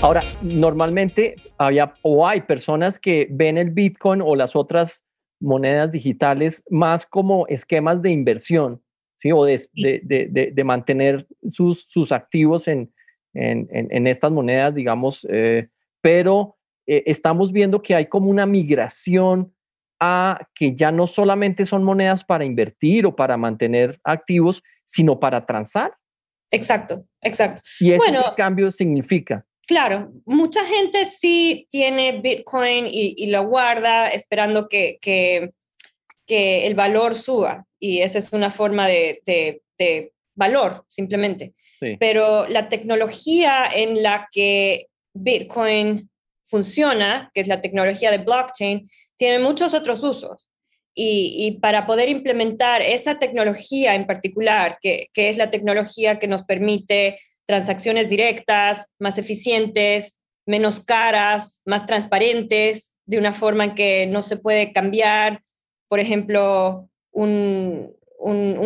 Ahora, 0.00 0.22
normalmente 0.42 1.34
había 1.58 1.92
o 2.02 2.26
hay 2.26 2.42
personas 2.42 3.00
que 3.00 3.26
ven 3.30 3.58
el 3.58 3.70
Bitcoin 3.70 4.22
o 4.22 4.36
las 4.36 4.54
otras 4.54 5.04
monedas 5.40 5.90
digitales 5.90 6.62
más 6.70 7.04
como 7.04 7.46
esquemas 7.48 8.00
de 8.00 8.10
inversión, 8.10 8.80
¿sí? 9.16 9.32
O 9.32 9.44
de, 9.44 9.60
de, 9.74 10.50
de, 10.52 10.64
mantener 10.64 11.26
sus, 11.50 11.84
sus 11.88 12.12
activos 12.12 12.68
en, 12.68 12.92
en, 13.34 13.68
en, 13.70 14.06
estas 14.06 14.30
monedas, 14.30 14.74
digamos, 14.74 15.26
eh, 15.30 15.68
pero 16.00 16.57
eh, 16.88 17.02
estamos 17.06 17.52
viendo 17.52 17.82
que 17.82 17.94
hay 17.94 18.06
como 18.06 18.30
una 18.30 18.46
migración 18.46 19.54
a 20.00 20.40
que 20.54 20.74
ya 20.74 20.90
no 20.90 21.06
solamente 21.06 21.66
son 21.66 21.84
monedas 21.84 22.24
para 22.24 22.46
invertir 22.46 23.04
o 23.04 23.14
para 23.14 23.36
mantener 23.36 24.00
activos, 24.04 24.62
sino 24.84 25.20
para 25.20 25.44
transar. 25.44 25.94
Exacto, 26.50 27.04
exacto. 27.20 27.60
¿Y 27.78 27.92
eso 27.92 27.98
bueno, 27.98 28.34
cambio 28.36 28.72
significa? 28.72 29.44
Claro, 29.66 30.10
mucha 30.24 30.64
gente 30.64 31.04
sí 31.04 31.66
tiene 31.70 32.20
Bitcoin 32.22 32.86
y, 32.90 33.26
lo 33.26 33.46
guarda 33.46 34.08
esperando 34.08 34.66
que, 34.66 34.98
que, 35.02 35.50
que, 36.26 36.66
el 36.66 36.74
valor 36.74 37.14
suba 37.14 37.66
y 37.78 38.00
esa 38.00 38.18
es 38.18 38.32
una 38.32 38.50
forma 38.50 38.88
de, 38.88 39.20
de, 39.26 40.12
valor 40.34 40.84
simplemente. 40.88 41.52
Pero 42.00 42.46
la 42.46 42.68
tecnología 42.68 43.66
en 43.72 44.02
la 44.02 44.28
que 44.32 44.86
Bitcoin 45.12 46.08
funciona, 46.48 47.30
que 47.34 47.40
es 47.40 47.48
la 47.48 47.60
tecnología 47.60 48.10
de 48.10 48.18
blockchain, 48.18 48.88
tiene 49.16 49.38
muchos 49.38 49.74
otros 49.74 50.02
usos. 50.02 50.48
Y, 51.00 51.58
para 51.62 51.86
poder 51.86 52.08
implementar 52.08 52.82
esa 52.82 53.20
tecnología 53.20 53.94
en 53.94 54.04
particular, 54.04 54.78
que, 54.80 55.08
es 55.14 55.36
la 55.36 55.48
tecnología 55.48 56.18
que 56.18 56.26
nos 56.26 56.42
permite 56.42 57.20
transacciones 57.46 58.08
directas, 58.08 58.88
más 58.98 59.16
eficientes, 59.16 60.18
menos 60.44 60.84
caras, 60.84 61.62
más 61.64 61.86
transparentes, 61.86 62.96
de 63.06 63.18
una 63.18 63.32
forma 63.32 63.64
en 63.64 63.74
que 63.76 64.08
no 64.08 64.22
se 64.22 64.38
puede 64.38 64.72
cambiar, 64.72 65.42
por 65.86 66.00
ejemplo, 66.00 66.88
un, 67.12 67.94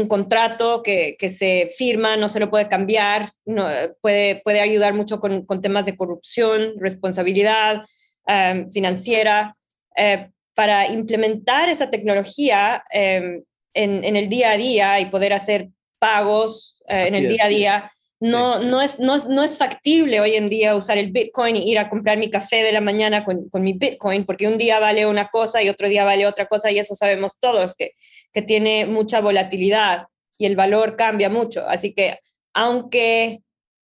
contrato 0.09 0.83
que, 0.83 1.17
se 1.31 1.71
firma, 1.77 2.17
no 2.17 2.29
se 2.29 2.41
lo 2.41 2.51
puede 2.51 2.69
cambiar, 2.69 3.31
no, 3.45 3.67
puede, 4.01 4.41
puede 4.43 4.61
ayudar 4.61 4.95
mucho 4.95 5.21
con, 5.21 5.61
temas 5.61 5.87
de 5.87 5.97
corrupción, 5.97 6.75
responsabilidad 6.79 7.83
eh, 8.27 8.67
financiera. 8.73 9.57
Eh, 9.97 10.29
para 10.55 10.87
implementar 10.87 11.69
esa 11.69 11.91
tecnología 11.91 12.85
em, 12.91 13.43
en, 13.75 14.17
el 14.17 14.29
día 14.29 14.51
a 14.51 14.57
día 14.57 15.01
y 15.01 15.07
poder 15.07 15.33
hacer 15.33 15.69
pagos 15.99 16.77
eh, 16.89 17.07
en 17.09 17.15
el 17.15 17.29
día 17.29 17.45
a 17.45 17.49
día. 17.49 17.93
No, 18.23 18.61
no, 18.61 18.81
es, 18.81 19.01
no, 19.01 19.17
no, 19.17 19.43
es 19.43 19.59
factible 19.59 20.21
hoy 20.21 20.37
en 20.37 20.49
día 20.49 20.77
usar 20.77 20.97
el 20.97 21.11
Bitcoin 21.11 21.57
y 21.57 21.69
ir 21.69 21.79
a 21.81 21.89
comprar 21.89 22.19
mi 22.19 22.31
café 22.31 22.63
de 22.63 22.71
la 22.71 22.81
mañana 22.81 23.25
con, 23.25 23.49
con, 23.49 23.63
mi 23.63 23.73
Bitcoin, 23.73 24.25
porque 24.25 24.47
un 24.47 24.59
día 24.59 24.79
vale 24.79 25.07
una 25.07 25.29
cosa 25.29 25.61
y 25.61 25.69
otro 25.69 25.89
día 25.89 26.05
vale 26.05 26.27
otra 26.27 26.47
cosa, 26.47 26.71
y 26.71 26.79
eso 26.79 26.95
sabemos 26.95 27.41
todos, 27.41 27.75
que, 27.75 27.93
que 28.33 28.43
tiene 28.43 28.87
mucha 28.87 29.21
volatilidad 29.21 30.07
y 30.39 30.47
el 30.47 30.55
valor 30.55 30.95
cambia 30.95 31.31
mucho. 31.31 31.69
Así 31.69 31.95
que, 31.95 32.21
aunque 32.55 33.41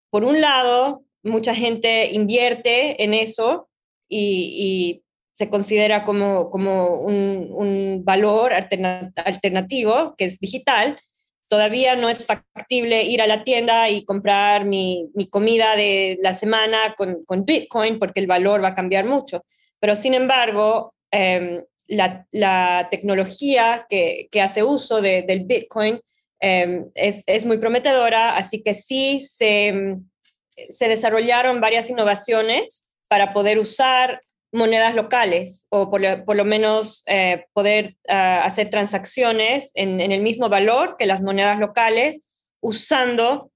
por 0.08 0.22
un 0.22 0.40
lado 0.40 1.02
mucha 1.24 1.52
gente 1.52 2.12
invierte 2.12 3.02
en 3.02 3.14
eso 3.14 3.68
y, 4.08 5.00
y 5.00 5.02
se 5.38 5.50
considera 5.50 6.04
como, 6.04 6.50
como 6.50 7.00
un, 7.00 8.02
valor 8.04 8.52
alternativo, 8.52 10.14
que 10.16 10.24
es 10.24 10.40
digital, 10.40 10.98
todavía 11.48 11.96
no 11.96 12.08
es 12.08 12.24
factible 12.24 13.02
ir 13.02 13.22
a 13.22 13.26
la 13.26 13.42
tienda 13.42 13.88
y 13.88 14.04
comprar 14.04 14.64
mi, 14.64 15.10
comida 15.30 15.74
de 15.76 16.18
la 16.22 16.34
semana 16.34 16.94
con, 16.96 17.44
Bitcoin 17.44 17.98
porque 17.98 18.20
el 18.20 18.26
valor 18.26 18.62
va 18.62 18.68
a 18.68 18.74
cambiar 18.74 19.06
mucho. 19.06 19.44
Pero 19.80 19.96
sin 19.96 20.14
embargo, 20.14 20.94
em, 21.10 21.64
la, 21.88 22.88
tecnología 22.90 23.86
que, 23.88 24.28
hace 24.42 24.62
uso 24.62 25.00
del 25.00 25.44
Bitcoin 25.44 26.00
em, 26.40 26.90
es, 26.94 27.46
muy 27.46 27.58
prometedora, 27.58 28.36
así 28.36 28.62
que 28.62 28.74
sí 28.74 29.20
se, 29.20 29.96
se 30.68 30.88
desarrollaron 30.88 31.60
varias 31.60 31.88
innovaciones 31.88 32.86
para 33.08 33.32
poder 33.32 33.58
usar 33.58 34.20
monedas 34.52 34.94
locales 34.94 35.66
o 35.68 35.90
por, 35.90 36.00
lo 36.00 36.44
menos 36.44 37.02
eh, 37.06 37.46
poder 37.52 37.96
ah, 38.08 38.42
hacer 38.44 38.70
transacciones 38.70 39.70
en, 39.74 40.00
el 40.00 40.22
mismo 40.22 40.48
valor 40.48 40.96
que 40.98 41.06
las 41.06 41.20
monedas 41.20 41.58
locales 41.58 42.26
usando 42.60 43.50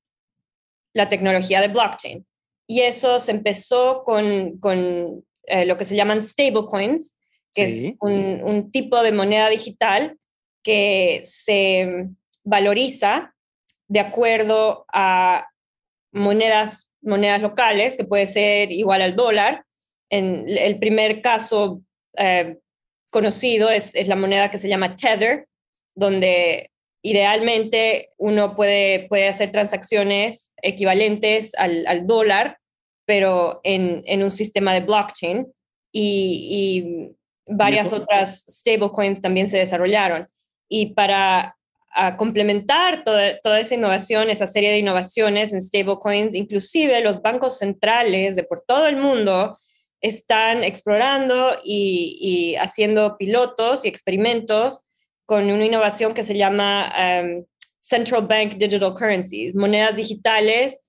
la 0.93 1.09
tecnología 1.09 1.61
de 1.61 1.69
blockchain. 1.69 2.27
Y 2.67 2.81
eso 2.81 3.19
se 3.19 3.33
empezó 3.33 4.03
con, 4.05 4.59
con 4.59 5.25
eh, 5.45 5.67
lo 5.67 5.77
que 5.77 5.85
se 5.85 5.97
llaman 5.97 6.23
stablecoins, 6.23 7.15
que 7.55 7.65
es 7.65 7.95
un, 8.01 8.43
un, 8.45 8.71
tipo 8.71 9.03
de 9.03 9.13
moneda 9.13 9.51
digital 9.51 10.17
que 10.63 11.23
se 11.25 12.09
valoriza 12.45 13.35
de 13.89 14.01
acuerdo 14.01 14.87
a 14.93 15.49
monedas, 16.13 16.91
monedas 17.03 17.43
locales, 17.43 17.97
que 17.97 18.05
puede 18.05 18.27
ser 18.27 18.73
igual 18.73 19.03
al 19.03 19.17
dólar, 19.17 19.67
en 20.13 20.45
el 20.47 20.79
primer 20.79 21.23
caso 21.23 21.81
eh, 22.19 22.59
conocido 23.11 23.71
es, 23.71 23.95
la 24.07 24.15
moneda 24.15 24.51
que 24.51 24.59
se 24.59 24.69
llama 24.69 24.95
Tether, 24.95 25.49
donde 25.95 26.71
idealmente 27.03 28.11
uno 28.19 28.55
puede, 28.55 29.09
puede 29.09 29.29
hacer 29.29 29.51
transacciones 29.51 30.53
equivalentes 30.63 31.53
al, 31.57 32.07
dólar, 32.07 32.59
pero 33.07 33.61
en, 33.65 34.23
un 34.23 34.31
sistema 34.31 34.75
de 34.75 34.81
blockchain. 34.81 35.51
Y, 35.93 37.11
varias 37.45 37.93
otras 37.93 38.45
stablecoins 38.49 39.21
también 39.21 39.49
se 39.49 39.59
desarrollaron. 39.59 40.29
Y 40.69 40.95
para 40.95 41.57
complementar 42.17 43.03
toda, 43.03 43.39
toda, 43.41 43.61
esa 43.61 43.75
innovación, 43.75 44.31
esa 44.31 44.47
serie 44.47 44.71
de 44.71 44.79
innovaciones 44.79 45.53
en 45.53 45.61
stablecoins, 45.61 46.35
inclusive 46.35 47.01
los 47.01 47.21
bancos 47.21 47.59
centrales 47.59 48.37
de 48.37 48.45
por 48.45 48.63
todo 48.67 48.87
el 48.87 48.97
mundo 48.97 49.59
están 50.03 50.65
explorando 50.65 51.53
y, 51.65 52.57
haciendo 52.61 53.17
pilotos 53.17 53.85
y 53.85 53.89
experimentos 53.89 54.83
con 55.25 55.51
una 55.51 55.65
innovación 55.65 56.13
que 56.13 56.25
se 56.25 56.37
llama 56.37 56.93
um, 56.99 57.45
Central 57.81 58.27
Bank 58.27 58.57
Digital 58.57 58.95
Currencies, 58.95 59.55
monedas 59.55 59.97
digitales 59.97 60.83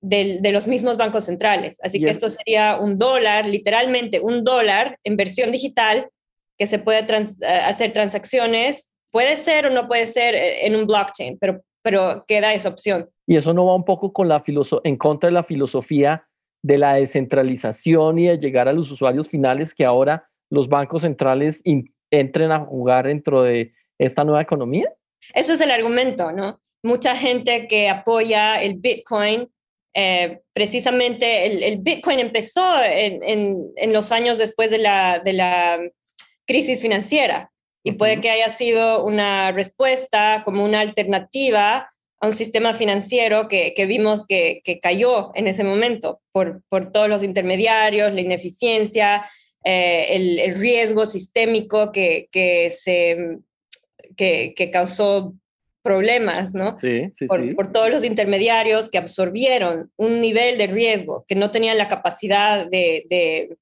de, 0.00 0.40
los 0.52 0.66
mismos 0.66 0.96
bancos 0.96 1.24
centrales. 1.24 1.78
Así 1.82 1.98
que 1.98 2.10
esto 2.10 2.30
sería 2.30 2.76
un 2.76 2.98
dólar, 2.98 3.48
literalmente 3.48 4.20
un 4.20 4.44
dólar 4.44 4.98
en 5.02 5.16
versión 5.16 5.50
digital 5.50 6.08
que 6.56 6.66
se 6.66 6.78
puede 6.78 7.00
eh, 7.00 7.46
hacer 7.64 7.92
transacciones, 7.92 8.92
puede 9.10 9.36
ser 9.36 9.66
o 9.66 9.70
no 9.70 9.88
puede 9.88 10.06
ser 10.06 10.34
eh, 10.34 10.66
en 10.66 10.76
un 10.76 10.86
blockchain, 10.86 11.38
pero, 11.40 11.62
pero 11.82 12.24
queda 12.28 12.52
esa 12.52 12.68
opción. 12.68 13.08
Y 13.26 13.36
eso 13.36 13.54
no 13.54 13.66
va 13.66 13.74
un 13.74 13.84
poco 13.84 14.12
con 14.12 14.28
la 14.28 14.42
en 14.84 14.96
contra 14.96 15.28
de 15.28 15.32
la 15.32 15.42
filosofía 15.42 16.27
de 16.62 16.78
la 16.78 16.94
descentralización 16.94 18.18
y 18.18 18.26
de 18.26 18.38
llegar 18.38 18.68
a 18.68 18.72
los 18.72 18.90
usuarios 18.90 19.28
finales 19.28 19.74
que 19.74 19.84
ahora 19.84 20.28
los 20.50 20.68
bancos 20.68 21.02
centrales 21.02 21.62
entren 22.10 22.52
a 22.52 22.64
jugar 22.64 23.06
dentro 23.06 23.42
de 23.42 23.72
esta 23.98 24.24
nueva 24.24 24.42
economía? 24.42 24.92
Ese 25.34 25.54
es 25.54 25.60
el 25.60 25.70
argumento, 25.70 26.32
¿no? 26.32 26.60
Mucha 26.82 27.16
gente 27.16 27.66
que 27.66 27.88
apoya 27.88 28.62
el 28.62 28.74
Bitcoin, 28.74 29.48
eh, 29.94 30.40
precisamente 30.52 31.66
el, 31.68 31.78
Bitcoin 31.80 32.20
empezó 32.20 32.82
en, 32.84 33.92
los 33.92 34.12
años 34.12 34.38
después 34.38 34.70
de 34.70 34.78
la, 34.78 35.18
de 35.18 35.32
la 35.32 35.80
crisis 36.46 36.80
financiera 36.80 37.50
y 37.84 37.92
puede 37.92 38.20
que 38.20 38.30
haya 38.30 38.48
sido 38.50 39.04
una 39.04 39.50
respuesta 39.52 40.42
como 40.44 40.64
una 40.64 40.80
alternativa 40.80 41.90
a 42.20 42.26
un 42.26 42.32
sistema 42.32 42.74
financiero 42.74 43.48
que, 43.48 43.72
vimos 43.86 44.26
que, 44.26 44.62
cayó 44.82 45.30
en 45.34 45.46
ese 45.46 45.64
momento 45.64 46.20
por, 46.32 46.62
por 46.68 46.90
todos 46.90 47.08
los 47.08 47.22
intermediarios, 47.22 48.12
la 48.12 48.20
ineficiencia, 48.20 49.24
eh, 49.64 50.40
el, 50.44 50.54
riesgo 50.56 51.06
sistémico 51.06 51.92
que, 51.92 52.28
que 52.32 52.70
se, 52.70 53.38
que, 54.16 54.70
causó 54.72 55.34
problemas, 55.82 56.54
¿no? 56.54 56.76
Sí, 56.78 57.06
sí, 57.14 57.26
por, 57.26 57.42
sí. 57.42 57.54
por, 57.54 57.72
todos 57.72 57.88
los 57.88 58.04
intermediarios 58.04 58.88
que 58.90 58.98
absorbieron 58.98 59.92
un 59.96 60.20
nivel 60.20 60.58
de 60.58 60.66
riesgo 60.66 61.24
que 61.28 61.36
no 61.36 61.50
tenían 61.50 61.78
la 61.78 61.88
capacidad 61.88 62.68
de, 62.68 63.06
de, 63.08 63.56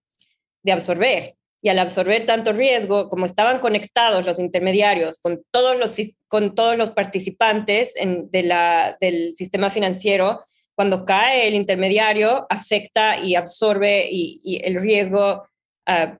de 0.62 0.72
absorber 0.72 1.35
y 1.66 1.68
al 1.68 1.80
absorber 1.80 2.26
tanto 2.26 2.52
riesgo, 2.52 3.08
como 3.08 3.26
estaban 3.26 3.58
conectados 3.58 4.24
los 4.24 4.38
intermediarios 4.38 5.18
con 5.18 5.42
todos 5.50 5.76
los, 5.76 5.96
con 6.28 6.54
todos 6.54 6.76
los 6.76 6.92
participantes 6.92 7.94
de 7.94 8.42
la, 8.44 8.96
del 9.00 9.34
sistema 9.34 9.68
financiero, 9.68 10.44
cuando 10.76 11.04
cae 11.04 11.48
el 11.48 11.56
intermediario, 11.56 12.46
afecta 12.50 13.18
y 13.18 13.34
absorbe 13.34 14.06
y, 14.08 14.60
el 14.62 14.80
riesgo 14.80 15.42
a, 15.86 16.18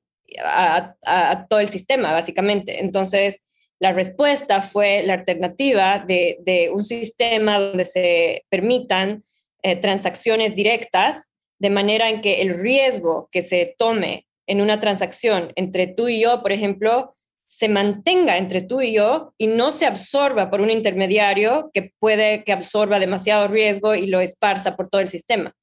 a, 1.04 1.46
todo 1.48 1.60
el 1.60 1.68
sistema, 1.68 2.10
básicamente. 2.10 2.80
Entonces, 2.80 3.40
la 3.78 3.92
respuesta 3.92 4.62
fue 4.62 5.04
la 5.04 5.14
alternativa 5.14 6.04
de, 6.04 6.38
de 6.40 6.70
un 6.70 6.82
sistema 6.82 7.60
donde 7.60 7.84
se 7.84 8.44
permitan 8.48 9.22
eh, 9.62 9.76
transacciones 9.76 10.56
directas, 10.56 11.28
de 11.60 11.70
manera 11.70 12.10
en 12.10 12.20
que 12.20 12.42
el 12.42 12.58
riesgo 12.60 13.28
que 13.30 13.42
se 13.42 13.76
tome 13.78 14.25
en 14.46 14.60
una 14.60 14.80
transacción 14.80 15.52
entre 15.56 15.86
tú 15.86 16.08
y 16.08 16.20
yo, 16.20 16.42
por 16.42 16.52
ejemplo, 16.52 17.14
se 17.46 17.68
mantenga 17.68 18.38
entre 18.38 18.62
tú 18.62 18.80
y 18.80 18.92
yo 18.92 19.32
y 19.38 19.46
no 19.46 19.70
se 19.70 19.86
absorba 19.86 20.50
por 20.50 20.60
un 20.60 20.70
intermediario 20.70 21.70
que 21.72 21.92
puede 21.98 22.42
que 22.42 22.52
absorba 22.52 22.98
demasiado 22.98 23.46
riesgo 23.48 23.94
y 23.94 24.06
lo 24.06 24.20
esparza 24.20 24.76
por 24.76 24.88
todo 24.88 25.00
el 25.00 25.08
sistema. 25.08 25.54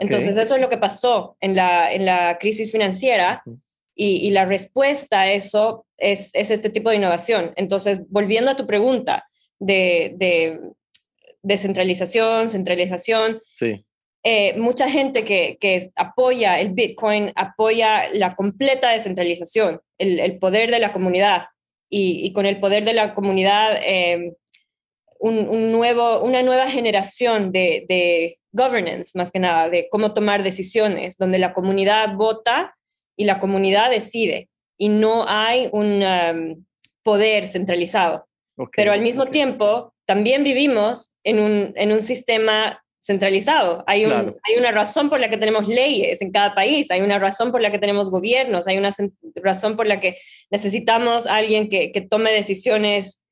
Entonces, 0.00 0.36
eso 0.36 0.54
es 0.54 0.60
lo 0.60 0.68
que 0.68 0.78
pasó 0.78 1.36
en 1.40 1.56
la, 1.56 1.92
en 1.92 2.06
la 2.06 2.38
crisis 2.38 2.70
financiera 2.70 3.42
y, 3.96 4.30
la 4.30 4.44
respuesta 4.44 5.22
a 5.22 5.32
eso 5.32 5.86
es, 5.98 6.30
es, 6.34 6.52
este 6.52 6.70
tipo 6.70 6.90
de 6.90 6.96
innovación. 6.96 7.52
Entonces, 7.56 8.00
volviendo 8.08 8.52
a 8.52 8.56
tu 8.56 8.64
pregunta 8.66 9.28
de, 9.58 10.14
de 10.16 10.60
descentralización, 11.42 12.48
centralización, 12.48 13.40
sí. 13.56 13.84
Eh, 14.24 14.54
mucha 14.56 14.88
gente 14.88 15.24
que, 15.24 15.90
apoya 15.96 16.60
el 16.60 16.70
Bitcoin 16.70 17.32
apoya 17.34 18.04
la 18.12 18.34
completa 18.36 18.90
descentralización, 18.90 19.80
el, 19.98 20.38
poder 20.38 20.70
de 20.70 20.78
la 20.78 20.92
comunidad. 20.92 21.46
Y, 21.90 22.32
con 22.32 22.46
el 22.46 22.58
poder 22.58 22.84
de 22.84 22.94
la 22.94 23.14
comunidad 23.14 23.78
eh, 23.84 24.32
un, 25.18 25.72
nuevo, 25.72 26.20
una 26.20 26.42
nueva 26.42 26.68
generación 26.68 27.52
de, 27.52 28.38
governance, 28.54 29.12
más 29.16 29.30
que 29.30 29.38
nada, 29.38 29.70
de 29.70 29.88
cómo 29.90 30.12
tomar 30.12 30.42
decisiones, 30.42 31.16
donde 31.16 31.38
la 31.38 31.54
comunidad 31.54 32.14
vota 32.16 32.76
y 33.16 33.24
la 33.24 33.40
comunidad 33.40 33.90
decide. 33.90 34.50
Y 34.76 34.88
no 34.90 35.24
hay 35.26 35.68
un 35.72 36.02
um, 36.02 36.64
poder 37.02 37.46
centralizado. 37.46 38.26
Pero 38.76 38.92
al 38.92 39.00
mismo 39.00 39.26
tiempo, 39.26 39.94
también 40.06 40.44
vivimos 40.44 41.14
en 41.24 41.40
un, 41.40 41.72
en 41.76 41.92
un 41.92 42.02
sistema 42.02 42.82
centralizado. 43.04 43.82
Hay, 43.86 44.04
un, 44.04 44.12
hay 44.12 44.58
una 44.58 44.70
razón 44.70 45.10
por 45.10 45.18
la 45.18 45.28
que 45.28 45.36
tenemos 45.36 45.66
leyes 45.66 46.22
en 46.22 46.30
cada 46.30 46.54
país, 46.54 46.90
hay 46.90 47.00
una 47.02 47.18
razón 47.18 47.50
por 47.50 47.60
la 47.60 47.70
que 47.70 47.78
tenemos 47.78 48.10
gobiernos, 48.10 48.66
hay 48.68 48.78
una 48.78 48.90
razón 49.34 49.76
por 49.76 49.86
la 49.86 50.00
que 50.00 50.18
necesitamos 50.50 51.26
a 51.26 51.36
alguien 51.36 51.68
que, 51.68 51.90
que 51.90 52.00
tome 52.00 52.32
decisiones 52.32 53.22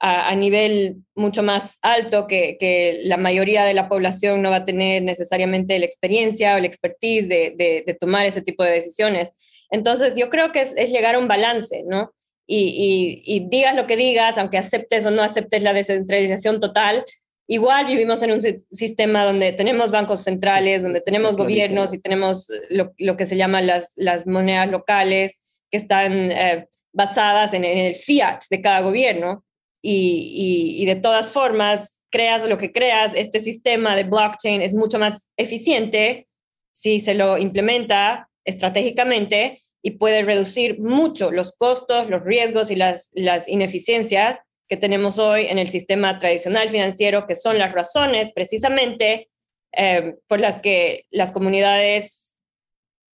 a, 0.00 0.30
a, 0.30 0.34
nivel 0.34 0.96
mucho 1.14 1.42
más 1.42 1.78
alto 1.82 2.26
que, 2.26 2.56
que, 2.58 3.00
la 3.04 3.18
mayoría 3.18 3.64
de 3.64 3.74
la 3.74 3.88
población 3.88 4.42
no 4.42 4.50
va 4.50 4.56
a 4.56 4.64
tener 4.64 5.02
necesariamente 5.02 5.78
la 5.78 5.84
experiencia 5.84 6.56
o 6.56 6.58
la 6.58 6.66
expertise 6.66 7.28
de, 7.28 7.54
de, 7.56 7.84
de 7.86 7.94
tomar 7.94 8.26
ese 8.26 8.42
tipo 8.42 8.64
de 8.64 8.72
decisiones. 8.72 9.30
Entonces, 9.70 10.16
yo 10.16 10.30
creo 10.30 10.52
que 10.52 10.62
es, 10.62 10.76
es 10.76 10.90
llegar 10.90 11.14
a 11.14 11.18
un 11.18 11.28
balance, 11.28 11.84
¿no? 11.86 12.12
Y, 12.46 13.22
y, 13.26 13.36
y, 13.36 13.48
digas 13.48 13.76
lo 13.76 13.86
que 13.86 13.96
digas, 13.96 14.36
aunque 14.38 14.58
aceptes 14.58 15.06
o 15.06 15.12
no 15.12 15.22
aceptes 15.22 15.62
la 15.62 15.72
descentralización 15.72 16.58
total, 16.58 17.04
Igual 17.52 17.86
vivimos 17.86 18.22
en 18.22 18.30
un 18.30 18.40
sistema 18.70 19.24
donde 19.24 19.52
tenemos 19.52 19.90
bancos 19.90 20.22
centrales, 20.22 20.84
donde 20.84 21.00
tenemos 21.00 21.36
gobiernos 21.36 21.92
y 21.92 21.98
tenemos 21.98 22.46
lo, 22.68 22.92
lo 22.96 23.16
que 23.16 23.26
se 23.26 23.36
llaman 23.36 23.66
las, 23.66 23.90
las, 23.96 24.24
monedas 24.24 24.70
locales 24.70 25.32
que 25.68 25.78
están 25.78 26.30
eh, 26.30 26.68
basadas 26.92 27.52
en, 27.52 27.64
el 27.64 27.96
fiat 27.96 28.38
de 28.50 28.60
cada 28.60 28.82
gobierno. 28.82 29.44
Y, 29.82 30.76
y, 30.78 30.86
de 30.86 30.94
todas 30.94 31.32
formas, 31.32 32.04
creas 32.08 32.44
lo 32.44 32.56
que 32.56 32.70
creas, 32.70 33.14
este 33.16 33.40
sistema 33.40 33.96
de 33.96 34.04
blockchain 34.04 34.62
es 34.62 34.72
mucho 34.72 35.00
más 35.00 35.28
eficiente 35.36 36.28
si 36.72 37.00
se 37.00 37.14
lo 37.14 37.36
implementa 37.36 38.30
estratégicamente 38.44 39.60
y 39.82 39.92
puede 39.92 40.22
reducir 40.22 40.78
mucho 40.78 41.32
los 41.32 41.50
costos, 41.50 42.08
los 42.08 42.22
riesgos 42.22 42.70
y 42.70 42.76
las, 42.76 43.10
las 43.14 43.48
ineficiencias 43.48 44.38
que 44.70 44.76
tenemos 44.76 45.18
hoy 45.18 45.46
en 45.46 45.58
el 45.58 45.68
sistema 45.68 46.20
tradicional 46.20 46.68
financiero, 46.68 47.26
que 47.26 47.34
son 47.34 47.58
las 47.58 47.72
razones 47.72 48.30
precisamente 48.32 49.28
eh, 49.72 50.14
por 50.28 50.40
las 50.40 50.60
que 50.60 51.06
las 51.10 51.32
comunidades 51.32 52.36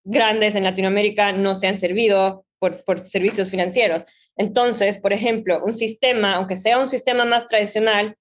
grandes 0.03 0.55
en 0.55 0.65
Latinoamérica 0.65 1.31
no 1.31 1.55
se 1.55 1.67
han 1.67 1.77
servido 1.77 2.45
por, 2.59 2.83
por, 2.83 2.99
servicios 2.99 3.49
financieros. 3.49 4.01
Entonces, 4.35 4.97
por 4.97 5.13
ejemplo, 5.13 5.63
un 5.63 5.73
sistema, 5.73 6.35
aunque 6.35 6.57
sea 6.57 6.77
un 6.77 6.89
sistema 6.89 7.23
más 7.23 7.47
tradicional, 7.47 8.17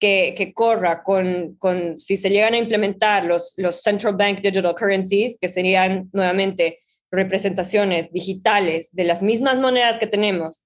que, 0.00 0.34
que 0.34 0.54
corra 0.54 1.02
con, 1.02 1.56
con, 1.56 1.98
si 1.98 2.16
se 2.16 2.30
llegan 2.30 2.54
a 2.54 2.58
implementar 2.58 3.24
los, 3.24 3.52
los 3.58 3.82
central 3.82 4.16
bank 4.16 4.40
digital 4.40 4.74
currencies, 4.74 5.36
que 5.38 5.50
serían 5.50 6.08
nuevamente 6.14 6.78
representaciones 7.10 8.12
digitales 8.12 8.88
de 8.92 9.04
las 9.04 9.20
mismas 9.20 9.58
monedas 9.58 9.98
que 9.98 10.06
tenemos, 10.06 10.62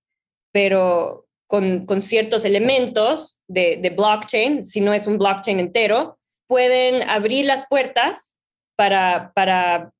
pero 0.52 1.26
con, 1.52 2.00
ciertos 2.00 2.46
elementos 2.46 3.38
de, 3.46 3.92
blockchain, 3.94 4.64
si 4.64 4.80
no 4.80 4.94
es 4.94 5.06
un 5.06 5.18
blockchain 5.18 5.60
entero, 5.60 6.18
pueden 6.46 7.06
abrir 7.10 7.44
las 7.44 7.66
puertas 7.68 8.38
para, 8.74 9.32
para 9.34 9.92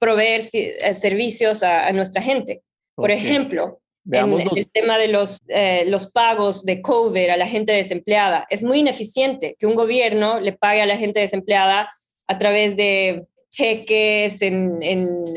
proveer 0.00 0.42
eh, 0.54 0.94
servicios 0.94 1.62
a, 1.62 1.92
nuestra 1.92 2.22
gente. 2.22 2.62
Por 2.94 3.10
ejemplo, 3.10 3.82
en, 4.10 4.40
el 4.56 4.70
tema 4.70 4.96
de 4.96 5.08
los, 5.08 5.42
eh, 5.48 5.84
los 5.88 6.10
pagos 6.10 6.64
de 6.64 6.80
COVID 6.80 7.28
a 7.28 7.36
la 7.36 7.46
gente 7.46 7.72
desempleada, 7.72 8.46
es 8.48 8.62
muy 8.62 8.78
ineficiente 8.78 9.54
que 9.58 9.66
un 9.66 9.74
gobierno 9.74 10.40
le 10.40 10.54
pague 10.54 10.80
a 10.80 10.86
la 10.86 10.96
gente 10.96 11.20
desempleada 11.20 11.92
a 12.26 12.38
través 12.38 12.74
de 12.74 13.26
cheques, 13.50 14.40
en, 14.40 14.78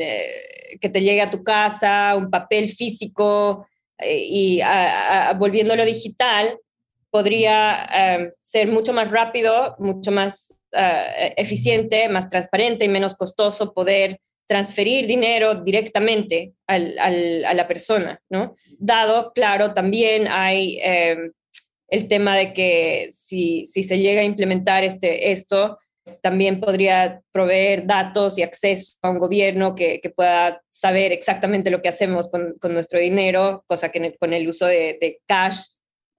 eh, 0.00 0.78
que 0.80 0.88
te 0.88 1.02
llegue 1.02 1.20
a 1.20 1.30
tu 1.30 1.44
casa, 1.44 2.14
un 2.16 2.30
papel 2.30 2.70
físico, 2.70 3.66
eh, 4.02 4.26
y 4.28 4.60
volviéndolo 5.38 5.84
digital, 5.84 6.58
podría 7.12 7.86
eh, 7.94 8.32
ser 8.40 8.68
mucho 8.68 8.92
más 8.94 9.10
rápido, 9.10 9.76
mucho 9.78 10.10
más 10.10 10.54
eh, 10.72 11.34
eficiente, 11.36 12.08
más 12.08 12.30
transparente 12.30 12.86
y 12.86 12.88
menos 12.88 13.14
costoso 13.14 13.74
poder 13.74 14.18
transferir 14.46 15.06
dinero 15.06 15.54
directamente 15.56 16.54
al, 16.66 16.98
a 16.98 17.54
la 17.54 17.68
persona, 17.68 18.20
¿no? 18.30 18.54
Dado, 18.78 19.32
claro, 19.34 19.74
también 19.74 20.26
hay 20.28 20.78
em, 20.82 21.32
el 21.88 22.08
tema 22.08 22.36
de 22.36 22.54
que 22.54 23.08
si, 23.12 23.66
si, 23.66 23.82
se 23.82 23.98
llega 23.98 24.22
a 24.22 24.24
implementar 24.24 24.82
este, 24.82 25.32
esto, 25.32 25.78
también 26.20 26.60
podría 26.60 27.22
proveer 27.32 27.86
datos 27.86 28.38
y 28.38 28.42
acceso 28.42 28.96
a 29.02 29.10
un 29.10 29.18
gobierno 29.18 29.74
que, 29.74 30.00
que 30.00 30.10
pueda 30.10 30.62
saber 30.68 31.12
exactamente 31.12 31.70
lo 31.70 31.80
que 31.80 31.88
hacemos 31.88 32.28
con, 32.28 32.54
con 32.60 32.72
nuestro 32.74 32.98
dinero, 32.98 33.64
cosa 33.66 33.90
que 33.90 34.16
con 34.16 34.32
el 34.32 34.48
uso 34.48 34.66
de, 34.66 34.98
de 35.00 35.20
cash 35.26 35.60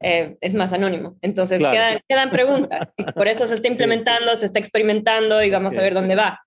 eh, 0.01 0.37
es 0.41 0.53
más 0.53 0.73
anónimo. 0.73 1.17
Entonces 1.21 1.59
quedan, 1.59 1.99
quedan, 2.07 2.29
preguntas. 2.29 2.89
Y 2.97 3.03
por 3.11 3.27
eso 3.27 3.47
se 3.47 3.55
está 3.55 3.67
implementando, 3.67 4.35
se 4.35 4.45
está 4.45 4.59
experimentando 4.59 5.41
y 5.43 5.49
vamos 5.49 5.77
a 5.77 5.81
ver 5.81 5.93
dónde 5.93 6.15
va. 6.15 6.39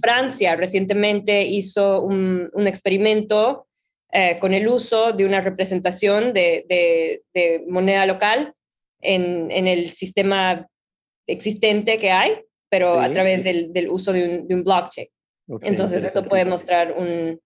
Francia 0.00 0.54
recientemente 0.54 1.42
hizo 1.42 2.02
un, 2.02 2.50
un 2.52 2.66
experimento 2.68 3.66
eh, 4.12 4.38
con 4.38 4.54
el 4.54 4.68
uso 4.68 5.12
de 5.12 5.26
una 5.26 5.40
representación 5.40 6.32
de, 6.32 6.64
de, 7.34 7.64
moneda 7.68 8.06
local 8.06 8.54
en, 9.00 9.50
en, 9.50 9.66
el 9.66 9.90
sistema 9.90 10.68
existente 11.26 11.98
que 11.98 12.12
hay, 12.12 12.40
pero 12.70 13.00
a 13.00 13.10
través 13.10 13.44
del, 13.44 13.72
del 13.72 13.88
uso 13.88 14.12
de 14.12 14.24
un, 14.24 14.48
de 14.48 14.54
un 14.54 14.64
blockchain. 14.64 15.08
Entonces 15.62 16.02
eso 16.02 16.24
puede 16.24 16.44
mostrar 16.44 16.94
un, 16.96 17.40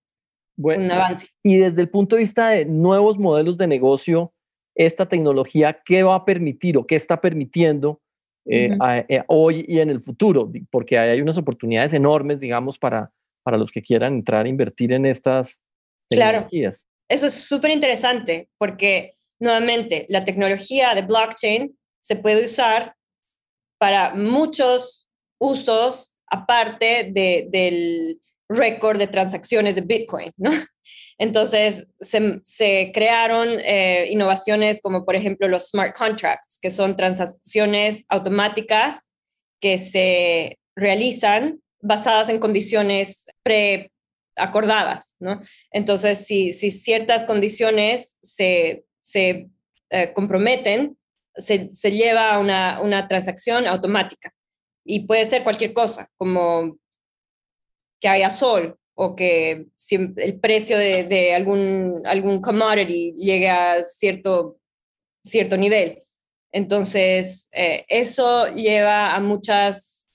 un 0.57 0.91
avance. 0.91 1.29
Y 1.43 1.59
desde 1.59 1.83
el 1.83 1.91
punto 1.91 2.17
de 2.17 2.23
vista 2.23 2.49
de 2.49 2.65
nuevos 2.65 3.19
modelos 3.19 3.59
de 3.59 3.67
negocio, 3.67 4.33
esta 4.75 5.07
tecnología, 5.07 5.79
¿qué 5.85 6.03
va 6.03 6.15
a 6.15 6.25
permitir 6.25 6.79
o 6.79 6.87
qué 6.87 6.97
está 6.97 7.21
permitiendo 7.21 8.01
eh, 8.47 8.77
eh, 9.09 9.23
hoy 9.29 9.65
y 9.69 9.81
en 9.81 9.91
el 9.91 10.01
futuro, 10.01 10.51
porque 10.71 10.99
hay 10.99 11.21
unas 11.21 11.37
oportunidades 11.37 11.93
enormes, 11.93 12.41
digamos, 12.41 12.79
para, 12.79 13.13
para 13.43 13.59
los 13.59 13.71
que 13.71 13.83
quieran 13.83 14.15
entrar 14.15 14.47
a 14.47 14.49
invertir 14.49 14.93
en 14.93 15.05
estas 15.05 15.61
tecnologías. 16.09 16.87
Claro, 16.87 17.07
eso 17.09 17.27
es 17.27 17.35
súper 17.35 17.71
interesante, 17.71 18.49
porque 18.59 19.13
nuevamente 19.39 20.07
la 20.09 20.25
tecnología 20.25 20.95
de 20.95 21.03
blockchain 21.03 21.77
se 22.03 22.17
puede 22.17 22.45
usar 22.47 22.97
para 23.79 24.15
muchos 24.15 25.10
usos 25.41 26.13
aparte 26.27 27.11
de, 27.11 27.49
del 27.51 28.21
récord 28.49 28.99
de 28.99 29.07
transacciones 29.07 29.75
de 29.75 29.83
Bitcoin, 29.83 30.33
¿no? 30.37 30.51
Entonces, 31.19 31.87
se, 32.01 32.91
crearon 32.93 33.59
eh, 33.61 34.09
innovaciones 34.11 34.81
como, 34.81 35.05
por 35.05 35.17
ejemplo, 35.17 35.49
los 35.49 35.69
smart 35.69 35.97
contracts, 35.97 36.59
que 36.61 36.71
son 36.71 36.97
transacciones 36.97 38.05
automáticas 38.09 39.07
que 39.61 39.79
se 39.79 40.59
realizan 40.75 41.61
basadas 41.81 42.29
en 42.29 42.39
condiciones 42.39 43.27
preacordadas, 43.43 45.15
¿no? 45.21 45.41
Entonces, 45.71 46.27
si, 46.27 46.53
ciertas 46.53 47.25
condiciones 47.25 48.19
se, 48.23 48.85
se 49.01 49.49
eh, 49.91 50.13
comprometen, 50.13 50.97
se, 51.37 51.69
lleva 51.91 52.35
a 52.35 52.39
una, 52.39 52.81
una 52.81 53.07
transacción 53.09 53.67
automática. 53.67 54.33
Y 54.85 55.07
puede 55.07 55.27
ser 55.27 55.45
cualquier 55.45 55.73
cosa, 55.73 56.11
como 56.17 56.79
que 58.01 58.09
haya 58.09 58.31
sol 58.31 58.79
o 58.95 59.17
que 59.17 59.67
el 60.17 60.41
precio 60.41 60.77
de, 60.77 61.35
algún, 61.35 62.03
algún 62.05 62.41
commodity 62.41 63.15
llegue 63.17 63.49
a 63.49 63.83
cierto, 63.83 64.59
cierto 65.25 65.57
nivel. 65.57 66.05
Entonces, 66.53 67.49
eh, 67.53 67.85
eso 67.89 68.49
lleva 68.55 69.15
a 69.15 69.21
muchas 69.21 70.11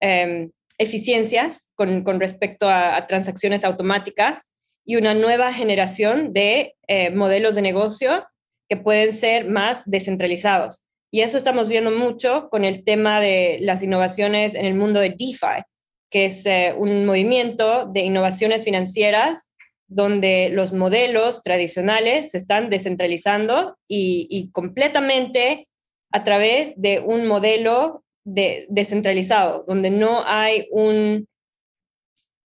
em, 0.00 0.50
eficiencias 0.78 1.70
con, 1.74 2.02
con 2.02 2.18
respecto 2.18 2.68
a, 2.68 3.06
transacciones 3.06 3.64
automáticas 3.64 4.48
y 4.84 4.96
una 4.96 5.14
nueva 5.14 5.52
generación 5.52 6.32
de 6.32 6.74
eh, 6.86 7.10
modelos 7.10 7.54
de 7.54 7.62
negocio 7.62 8.26
que 8.68 8.76
pueden 8.76 9.12
ser 9.12 9.46
más 9.46 9.82
descentralizados. 9.84 10.82
Y 11.10 11.22
eso 11.22 11.38
estamos 11.38 11.68
viendo 11.68 11.90
mucho 11.90 12.48
con 12.50 12.64
el 12.64 12.84
tema 12.84 13.20
de 13.20 13.58
las 13.62 13.82
innovaciones 13.82 14.54
en 14.54 14.66
el 14.66 14.74
mundo 14.74 15.00
de 15.00 15.10
DeFi, 15.10 15.62
que 16.10 16.26
es 16.26 16.44
eh, 16.46 16.74
un 16.76 17.06
movimiento 17.06 17.86
de 17.86 18.00
innovaciones 18.00 18.64
financieras 18.64 19.48
donde 19.86 20.50
los 20.50 20.72
modelos 20.72 21.42
tradicionales 21.42 22.32
se 22.32 22.38
están 22.38 22.68
descentralizando 22.68 23.78
y, 23.88 24.50
completamente 24.52 25.66
a 26.12 26.24
través 26.24 26.74
de 26.76 27.00
un 27.00 27.26
modelo 27.26 28.04
de, 28.24 28.66
descentralizado, 28.68 29.64
donde 29.66 29.90
no 29.90 30.22
hay 30.26 30.68
un, 30.70 31.26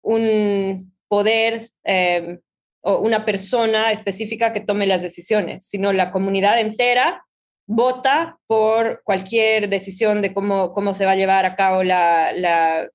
un 0.04 0.94
poder 1.08 1.60
eh, 1.84 2.40
o 2.82 3.00
una 3.00 3.26
persona 3.26 3.92
específica 3.92 4.54
que 4.54 4.62
tome 4.62 4.86
las 4.86 5.02
decisiones, 5.02 5.66
sino 5.68 5.94
la 5.94 6.12
comunidad 6.12 6.60
entera 6.60 7.26
vota 7.74 8.38
por 8.48 9.02
cualquier 9.06 9.70
decisión 9.70 10.22
de 10.22 10.34
cómo, 10.34 10.74
cómo 10.74 10.94
se 10.94 11.06
va 11.06 11.12
a 11.12 11.16
llevar 11.16 11.46
a 11.46 11.56
cabo 11.56 11.84
la, 11.84 12.90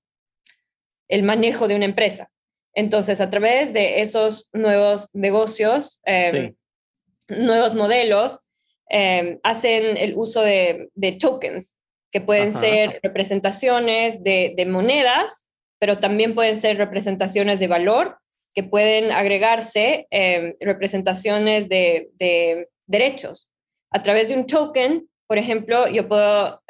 el 1.09 1.23
manejo 1.23 1.67
de 1.67 1.77
una 1.77 1.87
empresa. 1.87 2.31
Entonces, 2.75 3.23
a 3.23 3.31
través 3.31 3.73
de 3.73 4.03
esos 4.03 4.51
nuevos 4.53 5.09
negocios, 5.15 6.01
em, 6.05 6.55
nuevos 7.29 7.75
modelos, 7.75 8.41
em, 8.91 9.39
hacen 9.43 9.97
el 9.97 10.13
uso 10.15 10.43
de, 10.43 10.91
tokens, 11.19 11.79
que 12.13 12.21
pueden 12.21 12.53
ser 12.53 13.01
representaciones 13.03 14.23
de, 14.23 14.67
monedas, 14.69 15.49
pero 15.79 16.01
también 16.01 16.35
pueden 16.35 16.61
ser 16.61 16.77
representaciones 16.77 17.61
de 17.61 17.69
valor, 17.69 18.19
que 18.55 18.63
pueden 18.63 19.11
agregarse 19.11 20.07
em, 20.11 20.55
representaciones 20.61 21.71
de, 21.71 22.11
derechos. 22.87 23.49
A 23.97 24.03
través 24.03 24.29
de 24.29 24.35
un 24.35 24.47
token, 24.47 25.09
por 25.27 25.39
ejemplo, 25.39 25.89
yo 25.89 26.07
puedo 26.07 26.63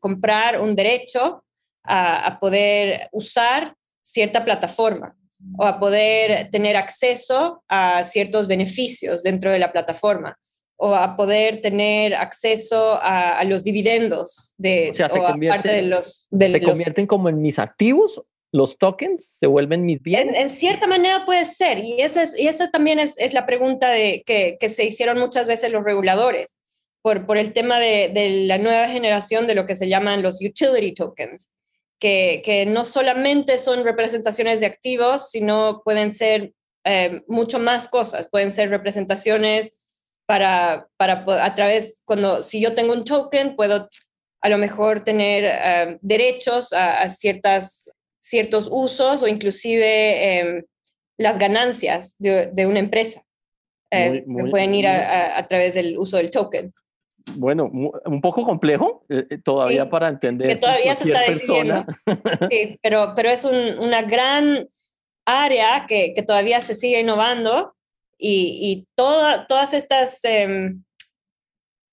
comprar 0.00 0.60
un 0.60 0.76
derecho 0.76 1.44
a, 1.82 2.26
a 2.26 2.38
poder 2.38 3.08
usar 3.12 3.74
cierta 4.02 4.44
plataforma 4.44 5.16
o 5.58 5.64
a 5.64 5.78
poder 5.78 6.50
tener 6.50 6.76
acceso 6.76 7.62
a 7.68 8.04
ciertos 8.04 8.46
beneficios 8.46 9.22
dentro 9.22 9.50
de 9.50 9.58
la 9.58 9.72
plataforma 9.72 10.38
o 10.76 10.94
a 10.94 11.16
poder 11.16 11.60
tener 11.60 12.14
acceso 12.14 12.98
a, 13.00 13.42
los 13.44 13.62
dividendos 13.62 14.54
de, 14.58 14.90
o, 14.90 14.94
se 14.94 15.48
parte 15.48 15.70
de 15.70 15.82
los... 15.82 16.28
¿Se 16.38 16.60
convierten 16.60 17.06
como 17.06 17.28
en 17.28 17.40
mis 17.40 17.58
activos? 17.58 18.22
¿Los 18.52 18.78
tokens 18.78 19.36
se 19.38 19.46
vuelven 19.46 19.84
mis 19.84 20.02
bienes? 20.02 20.36
En, 20.36 20.50
cierta 20.50 20.86
manera 20.86 21.24
puede 21.24 21.44
ser, 21.44 21.78
y 21.78 22.00
esa, 22.00 22.24
es, 22.24 22.38
y 22.38 22.48
esa 22.48 22.70
también 22.70 22.98
es, 22.98 23.18
es 23.18 23.34
la 23.34 23.46
pregunta 23.46 23.90
de, 23.90 24.22
que, 24.26 24.56
que, 24.60 24.68
se 24.68 24.84
hicieron 24.84 25.18
muchas 25.18 25.46
veces 25.46 25.72
los 25.72 25.84
reguladores, 25.84 26.56
por, 27.04 27.26
por 27.26 27.36
el 27.36 27.52
tema 27.52 27.78
de, 27.80 28.10
de 28.14 28.46
la 28.46 28.56
nueva 28.56 28.88
generación 28.88 29.46
de 29.46 29.54
lo 29.54 29.66
que 29.66 29.74
se 29.74 29.90
llaman 29.90 30.22
los 30.22 30.36
utility 30.40 30.94
tokens, 30.94 31.52
que, 31.98 32.64
no 32.66 32.86
solamente 32.86 33.58
son 33.58 33.84
representaciones 33.84 34.60
de 34.60 34.66
activos, 34.66 35.30
sino 35.30 35.82
pueden 35.84 36.14
ser 36.14 36.54
eh, 36.84 37.20
mucho 37.28 37.58
más 37.58 37.88
cosas, 37.88 38.26
pueden 38.30 38.50
ser 38.52 38.70
representaciones 38.70 39.70
para, 40.24 40.88
para, 40.96 41.26
a 41.44 41.54
través, 41.54 42.00
cuando, 42.06 42.42
si 42.42 42.58
yo 42.58 42.74
tengo 42.74 42.94
un 42.94 43.04
token, 43.04 43.54
puedo 43.54 43.86
a 44.40 44.48
lo 44.48 44.56
mejor 44.56 45.04
tener 45.04 45.44
eh, 45.44 45.98
derechos 46.00 46.72
a, 46.72 47.06
ciertas, 47.10 47.90
ciertos 48.18 48.66
usos 48.70 49.22
o 49.22 49.28
inclusive 49.28 50.38
em, 50.38 50.64
las 51.18 51.36
ganancias 51.36 52.16
de, 52.18 52.66
una 52.66 52.78
empresa. 52.78 53.22
Eh, 53.90 54.24
pueden 54.50 54.72
ir 54.72 54.88
a, 54.88 55.46
través 55.46 55.74
del 55.74 55.98
uso 55.98 56.16
del 56.16 56.30
token 56.30 56.72
bueno, 57.32 57.70
un 58.04 58.20
poco 58.20 58.42
complejo 58.42 59.04
eh, 59.08 59.26
eh, 59.30 59.38
todavía 59.38 59.88
para 59.88 60.08
entender. 60.08 60.48
Que 60.48 60.56
todavía 60.56 60.94
se 60.94 61.04
está 61.04 61.30
decidiendo. 61.30 61.84
sí, 62.50 62.78
pero, 62.82 63.12
pero 63.16 63.30
es 63.30 63.44
una 63.44 64.02
gran 64.02 64.68
área 65.24 65.86
que, 65.86 66.12
que, 66.14 66.22
todavía 66.22 66.60
se 66.60 66.74
sigue 66.74 67.00
innovando 67.00 67.74
y, 68.18 68.58
y 68.60 68.86
todas 68.94 69.72
estas 69.72 70.22
em, 70.24 70.84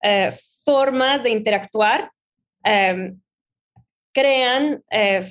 eh, 0.02 0.32
formas 0.64 1.22
de 1.22 1.30
interactuar 1.30 2.10
em, 2.62 3.20
crean 4.12 4.84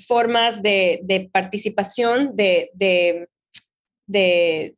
formas 0.08 0.64
de, 0.64 1.02
de 1.04 1.30
participación 1.32 2.36
de, 2.36 2.72
de, 2.74 3.30
de 4.08 4.76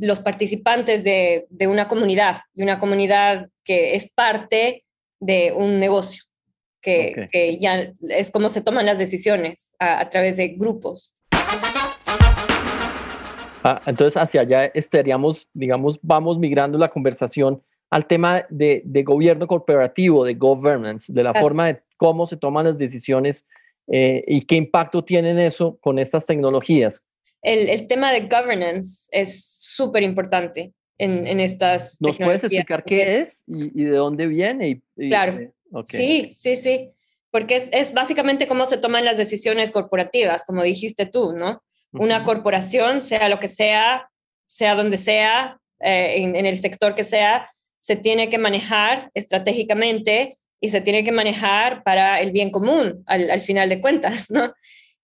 los 0.00 0.20
participantes 0.20 1.04
de, 1.04 1.46
de, 1.50 1.66
una 1.66 1.88
comunidad, 1.88 2.40
de 2.54 2.62
una 2.62 2.78
comunidad 2.78 3.48
que 3.64 3.94
es 3.94 4.12
parte 4.12 4.84
de 5.20 5.52
un 5.56 5.80
negocio, 5.80 6.24
que, 6.80 7.28
que 7.32 7.58
ya 7.58 7.92
es 8.10 8.30
como 8.30 8.48
se 8.48 8.62
toman 8.62 8.86
las 8.86 8.98
decisiones 8.98 9.74
a, 9.78 10.08
través 10.08 10.36
de 10.36 10.48
grupos. 10.48 11.14
Ah, 13.64 13.82
entonces, 13.86 14.16
hacia 14.16 14.42
allá 14.42 14.66
estaríamos, 14.66 15.48
digamos, 15.52 15.98
vamos 16.02 16.38
migrando 16.38 16.78
la 16.78 16.88
conversación 16.88 17.62
al 17.90 18.06
tema 18.06 18.44
de, 18.50 18.82
de 18.84 19.02
gobierno 19.02 19.46
corporativo, 19.46 20.24
de 20.24 20.34
governance, 20.34 21.12
de 21.12 21.22
la 21.22 21.34
forma 21.34 21.66
de 21.66 21.82
cómo 21.96 22.26
se 22.26 22.36
toman 22.36 22.66
las 22.66 22.78
decisiones 22.78 23.44
eh, 23.90 24.22
y 24.26 24.42
qué 24.42 24.56
impacto 24.56 25.02
tienen 25.02 25.38
eso 25.38 25.78
con 25.80 25.98
estas 25.98 26.26
tecnologías. 26.26 27.02
El, 27.42 27.86
tema 27.86 28.12
de 28.12 28.22
governance 28.22 29.08
es 29.12 29.44
súper 29.44 30.02
importante 30.02 30.72
en, 30.98 31.26
en, 31.26 31.40
estas 31.40 32.00
¿Nos 32.00 32.18
puedes 32.18 32.42
explicar 32.42 32.84
qué 32.84 33.20
es 33.20 33.44
y, 33.46 33.84
de 33.84 33.96
dónde 33.96 34.26
viene? 34.26 34.82
claro. 34.96 35.38
Eh, 35.38 35.52
sí, 35.86 36.32
sí, 36.34 36.56
sí. 36.56 36.90
Porque 37.30 37.56
es, 37.56 37.68
es, 37.72 37.92
básicamente 37.92 38.46
cómo 38.46 38.66
se 38.66 38.78
toman 38.78 39.04
las 39.04 39.18
decisiones 39.18 39.70
corporativas, 39.70 40.44
como 40.44 40.62
dijiste 40.62 41.06
tú, 41.06 41.34
¿no? 41.34 41.62
Una 41.92 42.24
corporación, 42.24 43.00
sea 43.00 43.28
lo 43.28 43.38
que 43.38 43.48
sea, 43.48 44.10
sea 44.46 44.74
donde 44.74 44.98
sea, 44.98 45.58
eh, 45.80 46.14
en, 46.16 46.36
en, 46.36 46.46
el 46.46 46.58
sector 46.58 46.94
que 46.94 47.04
sea, 47.04 47.46
se 47.78 47.96
tiene 47.96 48.28
que 48.28 48.38
manejar 48.38 49.10
estratégicamente 49.14 50.38
y 50.60 50.70
se 50.70 50.80
tiene 50.80 51.04
que 51.04 51.12
manejar 51.12 51.82
para 51.84 52.20
el 52.20 52.32
bien 52.32 52.50
común 52.50 53.02
al, 53.06 53.30
al 53.30 53.40
final 53.40 53.68
de 53.68 53.80
cuentas, 53.80 54.26
¿no? 54.30 54.52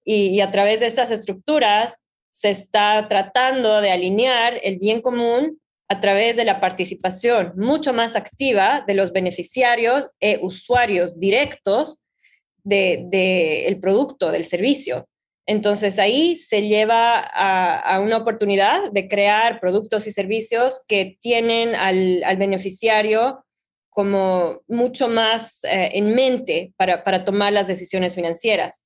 Y, 0.04 0.26
y, 0.26 0.40
a 0.40 0.50
través 0.50 0.80
de 0.80 0.86
estas 0.86 1.10
estructuras 1.10 1.98
se 2.34 2.50
está 2.50 3.06
tratando 3.08 3.80
de 3.80 3.92
alinear 3.92 4.58
el 4.64 4.80
bien 4.80 5.00
común 5.00 5.60
a 5.88 6.00
través 6.00 6.36
de 6.36 6.44
la 6.44 6.60
participación 6.60 7.52
mucho 7.56 7.92
más 7.92 8.16
activa 8.16 8.82
de 8.88 8.94
los 8.94 9.12
beneficiarios 9.12 10.10
e 10.18 10.40
usuarios 10.42 11.18
directos 11.20 12.00
del 12.64 13.08
de, 13.08 13.68
el 13.68 13.78
producto, 13.78 14.32
del 14.32 14.44
servicio. 14.44 15.06
Entonces 15.46 16.00
ahí 16.00 16.34
se 16.34 16.62
lleva 16.62 17.20
a, 17.20 18.00
una 18.00 18.16
oportunidad 18.16 18.90
de 18.90 19.06
crear 19.06 19.60
productos 19.60 20.08
y 20.08 20.10
servicios 20.10 20.82
que 20.88 21.16
tienen 21.20 21.76
al, 21.76 22.36
beneficiario 22.36 23.44
como 23.90 24.62
mucho 24.66 25.06
más 25.06 25.62
eh, 25.62 25.90
en 25.92 26.16
mente 26.16 26.72
para, 26.76 27.24
tomar 27.24 27.52
las 27.52 27.68
decisiones 27.68 28.16
financieras. 28.16 28.82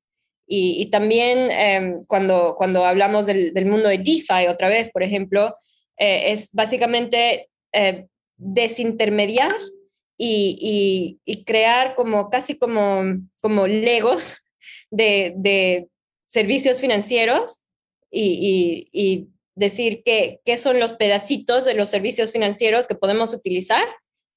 Y, 0.51 0.87
también 0.87 1.51
em, 1.51 2.05
cuando, 2.07 2.55
cuando 2.57 2.85
hablamos 2.87 3.27
del, 3.27 3.67
mundo 3.67 3.89
de 3.91 3.99
DeFi, 3.99 4.47
otra 4.49 4.69
vez, 4.69 4.91
por 4.91 5.03
ejemplo, 5.03 5.55
eh, 5.99 6.33
es 6.33 6.51
básicamente 6.53 7.51
eh, 7.73 8.07
desintermediar 8.39 9.53
y, 10.17 11.21
crear 11.47 11.95
como 11.95 12.31
casi 12.31 12.59
como, 12.59 13.03
como 13.43 13.67
legos 13.67 14.39
de, 14.91 15.35
de 15.37 15.89
servicios 16.27 16.81
financieros 16.81 17.65
y, 18.11 19.29
decir 19.55 20.03
qué, 20.05 20.41
qué 20.45 20.57
son 20.57 20.79
los 20.79 20.93
pedacitos 20.93 21.65
de 21.65 21.75
los 21.75 21.89
servicios 21.89 22.31
financieros 22.31 22.87
que 22.87 22.95
podemos 22.95 23.35
utilizar 23.35 23.85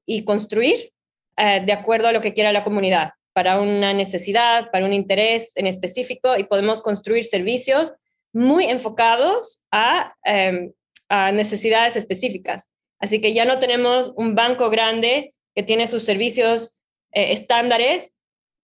y 0.03 0.23
construir 0.23 0.91
eh, 1.37 1.61
de 1.63 1.73
acuerdo 1.73 2.07
a 2.07 2.11
lo 2.11 2.21
que 2.21 2.33
quiera 2.33 2.51
la 2.51 2.63
comunidad, 2.63 3.11
para 3.33 3.59
una 3.59 3.93
necesidad, 3.93 4.71
para 4.71 4.85
un 4.85 4.93
interés 4.93 5.51
en 5.55 5.67
específico, 5.67 6.37
y 6.37 6.43
podemos 6.43 6.81
construir 6.81 7.25
servicios 7.25 7.93
muy 8.33 8.65
enfocados 8.65 9.61
a, 9.71 10.15
em, 10.23 10.71
necesidades 11.33 11.97
específicas. 11.97 12.67
Así 12.99 13.19
que 13.19 13.33
ya 13.33 13.43
no 13.43 13.59
tenemos 13.59 14.13
un 14.15 14.33
banco 14.33 14.69
grande 14.69 15.33
que 15.53 15.63
tiene 15.63 15.87
sus 15.87 16.03
servicios 16.03 16.81
eh, 17.11 17.33
estándares 17.33 18.13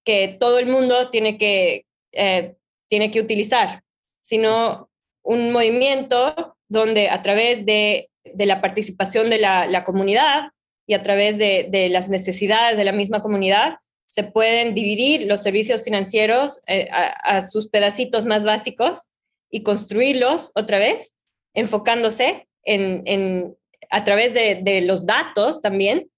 que 0.06 0.30
todo 0.40 0.58
el 0.58 0.68
mundo 0.68 1.10
tiene 1.10 1.38
que 1.38 1.86
eh, 2.14 2.56
tiene 2.88 3.12
que 3.12 3.20
utilizar, 3.20 3.84
sino 4.22 4.90
un 5.24 5.52
movimiento 5.52 6.56
donde 6.70 7.10
a 7.10 7.22
través 7.22 7.66
de, 7.66 8.10
la 8.38 8.62
participación 8.62 9.30
de 9.30 9.40
la, 9.40 9.84
comunidad 9.84 10.52
y 10.86 10.94
a 10.94 11.04
través 11.04 11.38
de, 11.38 11.90
las 11.92 12.10
necesidades 12.10 12.78
de 12.78 12.86
la 12.86 12.92
misma 12.92 13.22
comunidad, 13.22 13.78
se 14.10 14.24
pueden 14.24 14.74
dividir 14.74 15.24
los 15.24 15.43
servicios 15.43 15.84
financieros 15.84 16.62
eh, 16.67 16.88
a, 16.91 17.46
sus 17.46 17.70
pedacitos 17.70 18.26
más 18.26 18.43
básicos 18.43 19.02
y 19.50 19.63
construirlos 19.63 20.52
otra 20.56 20.80
vez, 20.80 21.13
enfocándose 21.54 22.48
en, 22.63 23.56
a 23.89 24.04
través 24.04 24.34
de, 24.34 24.82
los 24.82 25.06
datos 25.06 25.62
también, 25.62 26.10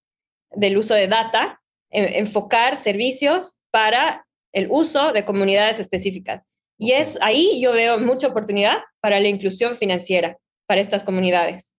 del 0.52 0.78
uso 0.78 0.94
de 0.96 1.08
data, 1.08 1.62
enfocar 1.92 2.78
servicios 2.78 3.54
para 3.72 4.26
el 4.52 4.68
uso 4.70 5.12
de 5.12 5.26
comunidades 5.26 5.80
específicas. 5.80 6.42
Y 6.78 6.94
es 6.94 7.20
ahí 7.22 7.60
yo 7.62 7.74
veo 7.74 8.00
mucha 8.00 8.28
oportunidad 8.28 8.80
para 9.02 9.20
la 9.20 9.28
inclusión 9.28 9.76
financiera 9.76 10.38
para 10.66 10.82
estas 10.82 11.04
comunidades, 11.04 11.72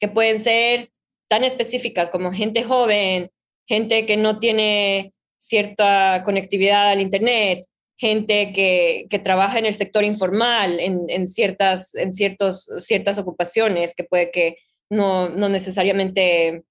que 0.00 0.08
pueden 0.08 0.40
ser 0.40 0.90
tan 1.28 1.44
específicas 1.44 2.10
como 2.10 2.32
gente 2.32 2.64
joven, 2.64 3.30
gente 3.66 4.06
que 4.06 4.16
no 4.16 4.38
tiene 4.38 5.12
cierta 5.38 6.22
conectividad 6.24 6.90
al 6.90 7.00
Internet, 7.00 7.64
gente 7.96 8.52
que, 8.52 9.06
que 9.10 9.18
trabaja 9.18 9.58
en 9.58 9.66
el 9.66 9.74
sector 9.74 10.04
informal, 10.04 10.78
en, 10.80 11.06
en, 11.08 11.26
ciertas, 11.26 11.94
en 11.94 12.14
ciertos, 12.14 12.68
ciertas 12.78 13.18
ocupaciones 13.18 13.94
que 13.94 14.04
puede 14.04 14.30
que 14.30 14.56
no, 14.88 15.28
no 15.28 15.48
necesariamente 15.48 16.62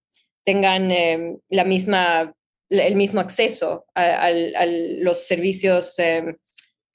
tengan 0.43 0.91
eh, 0.91 1.35
la 1.49 1.65
misma, 1.65 2.33
el 2.69 2.95
mismo 2.95 3.19
acceso 3.19 3.85
a, 3.93 4.31
los 4.31 5.27
servicios 5.27 5.99
eh, 5.99 6.37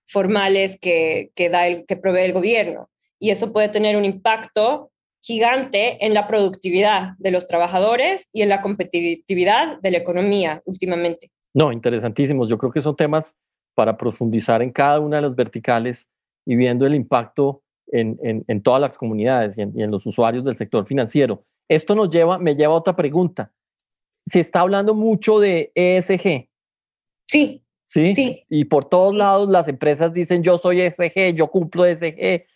formales 0.07 0.79
que, 0.81 1.31
que, 1.35 1.51
da 1.51 1.67
el, 1.67 1.85
que 1.87 1.97
provee 1.97 2.23
el 2.23 2.33
gobierno. 2.33 2.91
Y 3.19 3.31
eso 3.31 3.53
puede 3.53 3.69
tener 3.69 3.97
un 3.97 4.07
impacto 4.07 4.91
gigante 5.23 6.05
en 6.05 6.15
la 6.15 6.27
productividad 6.27 7.11
de 7.19 7.31
los 7.31 7.47
trabajadores 7.47 8.29
y 8.33 8.43
en 8.43 8.49
la 8.49 8.63
competitividad 8.63 9.79
de 9.81 9.91
la 9.91 9.99
economía 9.99 10.63
últimamente. 10.65 11.31
No, 11.55 11.73
interesantísimos. 11.73 12.49
Yo 12.49 12.59
creo 12.59 12.73
que 12.73 12.83
son 12.83 12.97
temas 12.97 13.37
para 13.75 13.97
profundizar 13.97 14.63
en 14.63 14.71
cada 14.71 15.01
una 15.01 15.17
de 15.17 15.23
las 15.23 15.37
verticales 15.37 16.09
y 16.45 16.57
viendo 16.57 16.87
el 16.87 16.95
impacto 16.95 17.63
en, 17.89 18.19
en, 18.23 18.63
todas 18.63 18.81
las 18.81 18.97
comunidades 18.97 19.59
y 19.59 19.63
en, 19.63 19.73
y 19.79 19.83
en, 19.83 19.91
los 19.91 20.07
usuarios 20.07 20.45
del 20.45 20.57
sector 20.57 20.87
financiero. 20.87 21.45
Esto 21.69 21.95
nos 21.95 22.09
lleva, 22.11 22.39
me 22.39 22.55
lleva 22.55 22.73
a 22.73 22.77
otra 22.77 22.97
pregunta. 22.97 23.53
Se 24.25 24.41
está 24.41 24.61
hablando 24.61 24.95
mucho 24.95 25.39
de 25.41 25.73
ESG. 25.75 26.49
Sí. 27.27 27.63
¿sí? 27.87 28.45
Y 28.49 28.65
por 28.65 28.87
todos 28.87 29.15
lados 29.15 29.49
las 29.49 29.69
empresas 29.69 30.13
dicen 30.13 30.43
yo 30.43 30.57
soy 30.57 30.81
ESG, 30.81 31.35
yo 31.35 31.49
cumplo 31.49 31.85
ESG, 31.85 32.15
eh, 32.19 32.47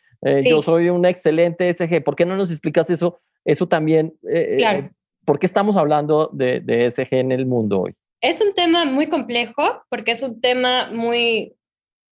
yo 0.43 0.63
soy 0.63 0.89
un 0.89 1.05
excelente 1.05 1.69
ESG. 1.69 2.03
¿Por 2.03 2.17
qué 2.17 2.25
no 2.25 2.37
nos 2.37 2.51
explicas 2.51 2.89
eso? 2.89 3.19
Eso 3.45 3.69
también, 3.69 4.15
eh, 4.29 4.59
eh, 4.61 4.91
¿por 5.25 5.39
qué 5.39 5.47
estamos 5.47 5.77
hablando 5.77 6.31
de, 6.33 6.61
de 6.61 6.87
ESG 6.87 7.15
en 7.15 7.33
el 7.33 7.47
mundo 7.47 7.83
hoy? 7.83 7.95
Es 8.20 8.40
un 8.40 8.55
tema 8.55 8.85
muy 8.85 9.09
complejo 9.09 9.83
porque 9.88 10.12
es 10.12 10.22
un 10.22 10.40
tema 10.40 10.90
muy, 10.92 11.55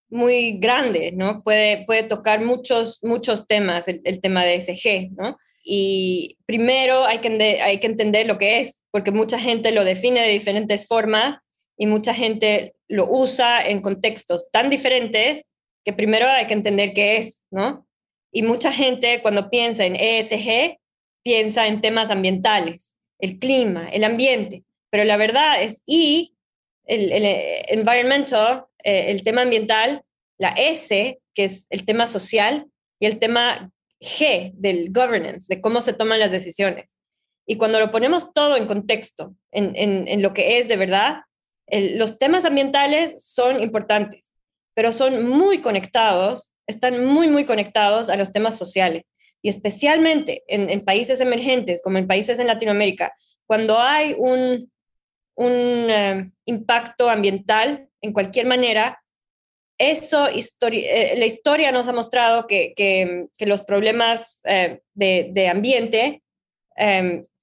muy 0.08 0.58
grande, 0.58 1.12
¿no? 1.12 1.42
Puede, 1.42 1.84
puede 1.86 2.04
tocar 2.04 2.44
muchos, 2.44 3.00
muchos 3.02 3.46
temas, 3.46 3.88
el, 3.88 4.20
tema 4.20 4.44
de 4.44 4.54
ESG, 4.54 5.12
¿no? 5.16 5.38
Y 5.64 6.36
primero 6.46 7.04
hay 7.04 7.18
que, 7.18 7.60
hay 7.62 7.80
que 7.80 7.86
entender 7.86 8.26
lo 8.26 8.38
que 8.38 8.60
es, 8.60 8.84
porque 8.90 9.10
mucha 9.10 9.38
gente 9.38 9.72
lo 9.72 9.84
define 9.84 10.20
de 10.20 10.28
diferentes 10.28 10.86
formas 10.86 11.38
y 11.76 11.86
mucha 11.86 12.14
gente 12.14 12.74
lo 12.86 13.08
usa 13.10 13.60
en 13.60 13.80
contextos 13.80 14.50
tan 14.52 14.70
diferentes 14.70 15.44
que 15.84 15.92
primero 15.92 16.28
hay 16.28 16.46
que 16.46 16.54
entender 16.54 16.92
qué 16.92 17.16
es, 17.16 17.42
¿no? 17.50 17.86
Y 18.30 18.42
mucha 18.42 18.72
gente 18.72 19.20
cuando 19.22 19.50
piensa 19.50 19.84
en 19.84 19.96
ESG 19.96 20.78
piensa 21.22 21.66
en 21.66 21.80
temas 21.80 22.10
ambientales, 22.10 22.96
el 23.18 23.38
clima, 23.38 23.88
el 23.88 24.04
ambiente, 24.04 24.64
pero 24.94 25.02
la 25.02 25.16
verdad 25.16 25.60
es 25.60 25.82
y 25.86 26.36
el, 26.84 27.10
el 27.10 27.24
environmental, 27.66 28.66
eh, 28.84 29.10
el 29.10 29.24
tema 29.24 29.40
ambiental, 29.40 30.04
la 30.38 30.50
S, 30.50 31.20
que 31.34 31.42
es 31.42 31.66
el 31.70 31.84
tema 31.84 32.06
social, 32.06 32.66
y 33.00 33.06
el 33.06 33.18
tema 33.18 33.72
G 34.00 34.52
del 34.54 34.92
governance, 34.92 35.52
de 35.52 35.60
cómo 35.60 35.80
se 35.80 35.94
toman 35.94 36.20
las 36.20 36.30
decisiones. 36.30 36.94
Y 37.44 37.56
cuando 37.56 37.80
lo 37.80 37.90
ponemos 37.90 38.32
todo 38.32 38.56
en 38.56 38.66
contexto, 38.66 39.34
en, 39.50 39.72
en, 39.74 40.06
en 40.06 40.22
lo 40.22 40.32
que 40.32 40.60
es 40.60 40.68
de 40.68 40.76
verdad, 40.76 41.22
los 41.96 42.16
temas 42.16 42.44
ambientales 42.44 43.26
son 43.26 43.64
importantes, 43.64 44.32
pero 44.74 44.92
son 44.92 45.26
muy 45.26 45.58
conectados, 45.58 46.52
están 46.68 47.04
muy, 47.04 47.26
muy 47.26 47.44
conectados 47.44 48.08
a 48.10 48.16
los 48.16 48.30
temas 48.30 48.56
sociales. 48.56 49.02
Y 49.42 49.48
especialmente 49.48 50.44
en, 50.46 50.84
países 50.84 51.20
emergentes, 51.20 51.82
como 51.82 51.98
en 51.98 52.06
países 52.06 52.38
en 52.38 52.46
Latinoamérica, 52.46 53.12
cuando 53.44 53.78
hay 53.80 54.14
un, 54.16 54.70
un 55.34 55.52
eh, 55.52 56.28
impacto 56.46 57.08
ambiental 57.08 57.88
en 58.00 58.12
cualquier 58.12 58.46
manera, 58.46 59.02
eso, 59.78 60.28
eh, 60.28 61.14
la 61.18 61.26
historia 61.26 61.72
nos 61.72 61.88
ha 61.88 61.92
mostrado 61.92 62.46
que, 62.46 62.74
que, 62.76 63.46
los 63.46 63.62
problemas 63.62 64.40
eh, 64.44 64.80
de, 64.94 65.30
de, 65.32 65.48
ambiente 65.48 66.22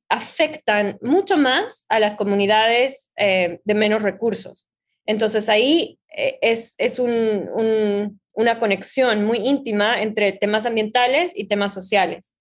afectan 0.10 0.98
mucho 1.02 1.38
más 1.38 1.86
a 1.90 2.00
las 2.00 2.16
comunidades 2.16 3.14
de 3.16 3.74
menos 3.74 4.02
recursos. 4.02 4.68
Entonces 5.06 5.50
ahí 5.50 6.00
eh, 6.16 6.38
es, 6.42 6.76
es 6.78 7.00
una 7.00 8.60
conexión 8.60 9.26
muy 9.26 9.40
íntima 9.40 10.02
entre 10.02 10.32
temas 10.32 10.66
ambientales 10.66 11.32
y 11.36 11.48
temas 11.48 11.74
sociales. 11.74 12.32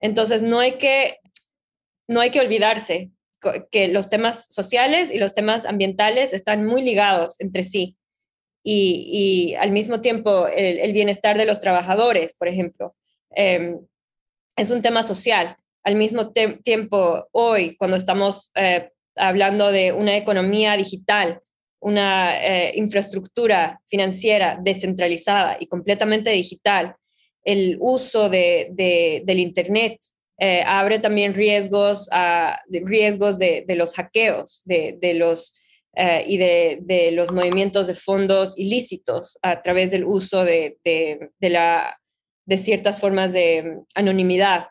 Entonces 0.00 0.42
no 0.42 0.60
hay 0.60 0.78
que, 0.78 1.18
no 2.08 2.20
hay 2.20 2.30
que 2.30 2.40
olvidarse 2.40 3.10
que 3.70 3.88
los 3.88 4.08
temas 4.08 4.46
sociales 4.50 5.10
y 5.12 5.18
los 5.18 5.34
temas 5.34 5.64
ambientales 5.66 6.32
están 6.32 6.64
muy 6.64 6.82
ligados 6.82 7.36
entre 7.40 7.64
sí. 7.64 7.96
Y, 8.66 9.54
al 9.58 9.72
mismo 9.72 10.00
tiempo 10.00 10.46
el, 10.48 10.92
bienestar 10.94 11.36
de 11.36 11.44
los 11.44 11.60
trabajadores, 11.60 12.34
por 12.34 12.48
ejemplo, 12.48 12.94
em, 13.30 13.78
es 14.56 14.70
un 14.70 14.80
tema 14.80 15.02
social. 15.02 15.56
Al 15.82 15.96
mismo 15.96 16.32
tiempo, 16.32 17.28
hoy, 17.32 17.76
cuando 17.76 17.96
estamos 17.96 18.50
eh, 18.54 18.90
hablando 19.16 19.70
de 19.70 19.92
una 19.92 20.16
economía 20.16 20.76
digital, 20.76 21.40
una 21.80 22.32
eh, 22.42 22.72
infraestructura 22.76 23.82
financiera 23.86 24.58
descentralizada 24.62 25.58
y 25.60 25.66
completamente 25.66 26.30
digital, 26.30 26.96
el 27.44 27.76
uso 27.80 28.30
de, 28.30 28.70
del 29.24 29.38
Internet 29.38 30.00
eh, 30.44 30.62
abre 30.66 30.98
también 30.98 31.32
riesgos, 31.32 32.06
a, 32.12 32.60
riesgos 32.68 33.38
de, 33.38 33.64
los 33.68 33.94
hackeos 33.94 34.60
de, 34.66 35.14
los, 35.18 35.58
eh, 35.94 36.22
y 36.26 36.36
de, 36.36 37.12
los 37.12 37.32
movimientos 37.32 37.86
de 37.86 37.94
fondos 37.94 38.52
ilícitos 38.58 39.38
a 39.40 39.62
través 39.62 39.90
del 39.90 40.04
uso 40.04 40.44
de, 40.44 40.78
la, 41.40 41.98
de 42.44 42.58
ciertas 42.58 43.00
formas 43.00 43.32
de 43.32 43.78
anonimidad 43.94 44.66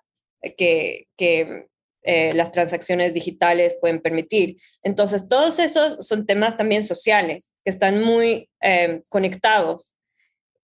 que, 0.57 1.07
que 1.17 1.65
eh, 2.03 2.33
las 2.35 2.51
transacciones 2.51 3.15
digitales 3.15 3.75
pueden 3.81 3.99
permitir. 3.99 4.57
Entonces, 4.83 5.27
todos 5.27 5.57
esos 5.57 6.05
son 6.05 6.27
temas 6.27 6.55
también 6.55 6.83
sociales 6.83 7.49
que 7.65 7.71
están 7.71 7.99
muy 7.99 8.47
eh, 8.61 9.01
conectados. 9.09 9.95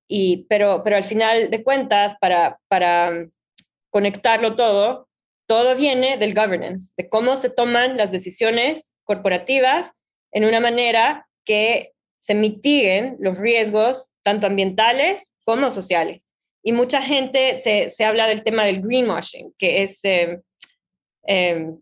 Y, 0.07 0.45
pero, 0.49 0.83
pero 0.83 0.97
al 0.97 1.03
final 1.03 1.49
de 1.49 1.63
cuentas, 1.63 2.15
para, 2.21 2.59
para 2.67 3.25
conectarlo 3.89 4.55
todo, 4.55 5.07
todo 5.47 5.75
viene 5.75 6.17
del 6.17 6.33
governance, 6.33 6.93
de 6.97 7.09
cómo 7.09 7.35
se 7.35 7.49
toman 7.49 7.97
las 7.97 8.11
decisiones 8.11 8.91
corporativas 9.03 9.91
en 10.31 10.45
una 10.45 10.59
manera 10.59 11.27
que 11.45 11.93
se 12.19 12.35
mitiguen 12.35 13.17
los 13.19 13.39
riesgos 13.39 14.11
tanto 14.23 14.47
ambientales 14.47 15.33
como 15.45 15.71
sociales. 15.71 16.27
Y 16.61 16.73
mucha 16.73 17.01
gente 17.01 17.57
se, 17.59 17.89
se 17.89 18.05
habla 18.05 18.27
del 18.27 18.43
tema 18.43 18.65
del 18.65 18.81
greenwashing, 18.81 19.53
que 19.57 19.81
es 19.81 20.03
eh, 20.03 20.41
Em, 21.31 21.79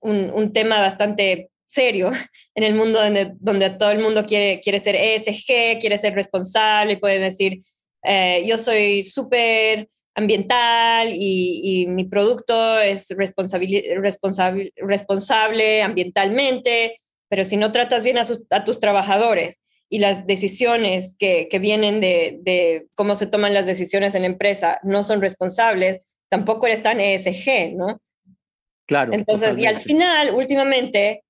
un, 0.00 0.52
tema 0.54 0.80
bastante 0.80 1.50
serio 1.66 2.10
en 2.54 2.64
el 2.64 2.74
mundo 2.74 3.02
donde, 3.02 3.32
donde 3.38 3.68
todo 3.68 3.90
el 3.90 3.98
mundo 3.98 4.24
quiere, 4.24 4.60
quiere 4.60 4.80
ser 4.80 4.96
ESG, 4.96 5.78
quiere 5.78 5.98
ser 5.98 6.14
responsable 6.14 6.94
y 6.94 6.96
puede 6.96 7.18
decir, 7.18 7.60
eh, 8.02 8.42
yo 8.46 8.56
soy 8.56 9.04
súper 9.04 9.90
ambiental 10.16 11.10
y, 11.12 11.86
mi 11.88 12.04
producto 12.04 12.80
es 12.80 13.10
responsable, 13.10 13.94
responsable, 14.76 15.82
ambientalmente, 15.82 16.98
pero 17.28 17.44
si 17.44 17.56
no 17.56 17.70
tratas 17.70 18.02
bien 18.02 18.18
a, 18.18 18.24
a 18.50 18.64
tus 18.64 18.80
trabajadores 18.80 19.60
y 19.88 19.98
las 19.98 20.26
decisiones 20.26 21.16
que, 21.18 21.48
que 21.48 21.58
vienen 21.58 22.00
de, 22.00 22.38
de, 22.40 22.86
cómo 22.94 23.14
se 23.14 23.26
toman 23.26 23.54
las 23.54 23.66
decisiones 23.66 24.14
en 24.14 24.22
la 24.22 24.28
empresa 24.28 24.80
no 24.82 25.02
son 25.02 25.20
responsables, 25.20 26.16
tampoco 26.28 26.66
eres 26.66 26.82
tan 26.82 26.98
ESG, 26.98 27.76
¿no? 27.76 28.00
Claro. 28.86 29.12
Entonces, 29.12 29.58
y 29.58 29.66
al 29.66 29.78
final, 29.78 30.34
últimamente, 30.34 31.24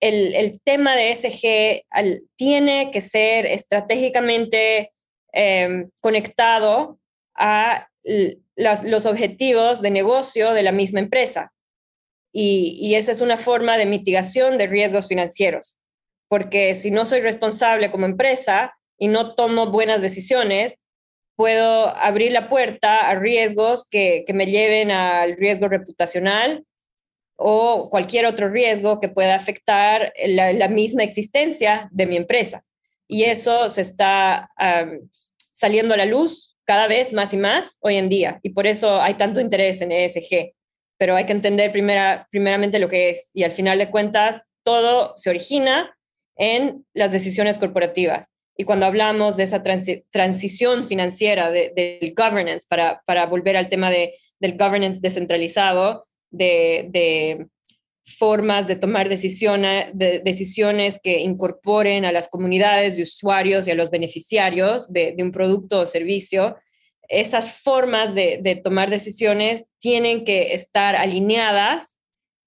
el, 0.00 0.60
tema 0.64 0.94
de 0.94 1.14
SG 1.14 1.80
tiene 2.36 2.90
que 2.92 3.00
ser 3.00 3.46
estratégicamente 3.46 4.92
em, 5.32 5.90
conectado 6.00 6.98
a 7.38 7.88
los 8.56 9.06
objetivos 9.06 9.80
de 9.80 9.90
negocio 9.90 10.52
de 10.52 10.62
la 10.62 10.72
misma 10.72 11.00
empresa. 11.00 11.52
Y, 12.32 12.78
y, 12.80 12.96
esa 12.96 13.12
es 13.12 13.20
una 13.20 13.36
forma 13.38 13.78
de 13.78 13.86
mitigación 13.86 14.58
de 14.58 14.66
riesgos 14.66 15.08
financieros, 15.08 15.78
porque 16.28 16.74
si 16.74 16.90
no 16.90 17.06
soy 17.06 17.20
responsable 17.20 17.90
como 17.90 18.04
empresa 18.04 18.78
y 18.98 19.08
no 19.08 19.34
tomo 19.34 19.70
buenas 19.70 20.02
decisiones, 20.02 20.76
puedo 21.38 21.96
abrir 21.96 22.32
la 22.32 22.48
puerta 22.48 23.08
a 23.08 23.14
riesgos 23.14 23.88
que, 23.88 24.24
me 24.34 24.46
lleven 24.46 24.90
al 24.90 25.36
riesgo 25.36 25.68
reputacional 25.68 26.64
o 27.36 27.88
cualquier 27.88 28.26
otro 28.26 28.48
riesgo 28.48 28.98
que 28.98 29.08
pueda 29.08 29.36
afectar 29.36 30.12
la, 30.26 30.66
misma 30.66 31.04
existencia 31.04 31.88
de 31.92 32.06
mi 32.06 32.16
empresa. 32.16 32.64
Y 33.06 33.22
eso 33.22 33.70
se 33.70 33.82
está 33.82 34.50
saliendo 35.52 35.94
a 35.94 35.98
la 35.98 36.06
luz 36.06 36.57
cada 36.68 36.86
vez 36.86 37.14
más 37.14 37.32
y 37.32 37.38
más 37.38 37.78
hoy 37.80 37.96
en 37.96 38.10
día. 38.10 38.40
Y 38.42 38.50
por 38.50 38.66
eso 38.66 39.00
hay 39.00 39.14
tanto 39.14 39.40
interés 39.40 39.80
en 39.80 39.90
ESG. 39.90 40.52
Pero 40.98 41.16
hay 41.16 41.24
que 41.24 41.32
entender 41.32 41.72
primera, 41.72 42.28
primeramente 42.30 42.78
lo 42.78 42.90
que 42.90 43.08
es. 43.08 43.30
Y 43.32 43.44
al 43.44 43.52
final 43.52 43.78
de 43.78 43.90
cuentas, 43.90 44.42
todo 44.64 45.14
se 45.16 45.30
origina 45.30 45.96
en 46.36 46.84
las 46.92 47.10
decisiones 47.10 47.56
corporativas. 47.56 48.26
Y 48.54 48.64
cuando 48.64 48.84
hablamos 48.84 49.38
de 49.38 49.44
esa 49.44 49.62
transición 49.62 50.84
financiera 50.84 51.50
del 51.50 52.14
governance, 52.14 52.66
para, 52.68 53.00
para, 53.06 53.24
volver 53.24 53.56
al 53.56 53.70
tema 53.70 53.90
de, 53.90 54.14
del 54.38 54.58
governance 54.58 55.00
descentralizado, 55.00 56.06
de, 56.30 56.86
de 56.90 57.46
formas 58.16 58.66
de 58.66 58.76
tomar 58.76 59.08
decisiones, 59.08 59.86
de, 59.92 60.20
decisiones 60.20 60.98
que 61.02 61.20
incorporen 61.20 62.04
a 62.04 62.12
las 62.12 62.28
comunidades 62.28 62.96
de 62.96 63.02
usuarios 63.02 63.66
y 63.66 63.70
a 63.70 63.74
los 63.74 63.90
beneficiarios 63.90 64.92
de, 64.92 65.14
de 65.16 65.22
un 65.22 65.32
producto 65.32 65.80
o 65.80 65.86
servicio, 65.86 66.56
esas 67.08 67.60
formas 67.62 68.14
de, 68.14 68.40
de, 68.42 68.56
tomar 68.56 68.90
decisiones 68.90 69.70
tienen 69.78 70.24
que 70.24 70.54
estar 70.54 70.96
alineadas 70.96 71.98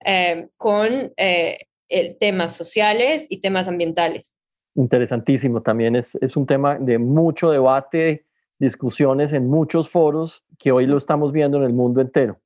eh, 0.05 0.47
con 0.57 1.13
eh, 1.17 1.57
temas 2.19 2.55
sociales 2.55 3.27
y 3.29 3.41
temas 3.41 3.67
ambientales. 3.67 4.35
Interesantísimo, 4.75 5.61
también 5.61 5.95
es, 5.95 6.15
es 6.21 6.37
un 6.37 6.45
tema 6.45 6.77
de 6.79 6.97
mucho 6.97 7.51
debate, 7.51 8.25
discusiones 8.57 9.33
en 9.33 9.47
muchos 9.47 9.89
foros 9.89 10.43
que 10.57 10.71
hoy 10.71 10.85
lo 10.87 10.97
estamos 10.97 11.31
viendo 11.31 11.57
en 11.57 11.63
el 11.63 11.73
mundo 11.73 12.01
entero. 12.01 12.40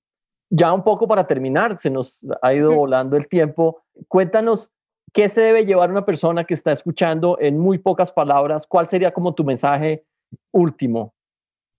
Ya 0.49 0.73
un 0.73 0.83
poco 0.83 1.07
para 1.07 1.25
terminar, 1.25 1.79
se 1.79 1.89
nos 1.89 2.25
ha 2.41 2.53
ido 2.53 2.73
volando 2.73 3.17
el 3.17 3.27
tiempo. 3.27 3.83
Cuéntanos 4.07 4.71
qué 5.13 5.29
se 5.29 5.41
debe 5.41 5.65
llevar 5.65 5.89
una 5.89 6.05
persona 6.05 6.43
que 6.43 6.53
está 6.53 6.71
escuchando 6.71 7.37
en 7.39 7.57
muy 7.57 7.77
pocas 7.77 8.11
palabras. 8.11 8.65
¿Cuál 8.67 8.87
sería 8.87 9.11
como 9.11 9.33
tu 9.33 9.43
mensaje 9.43 10.05
último 10.51 11.13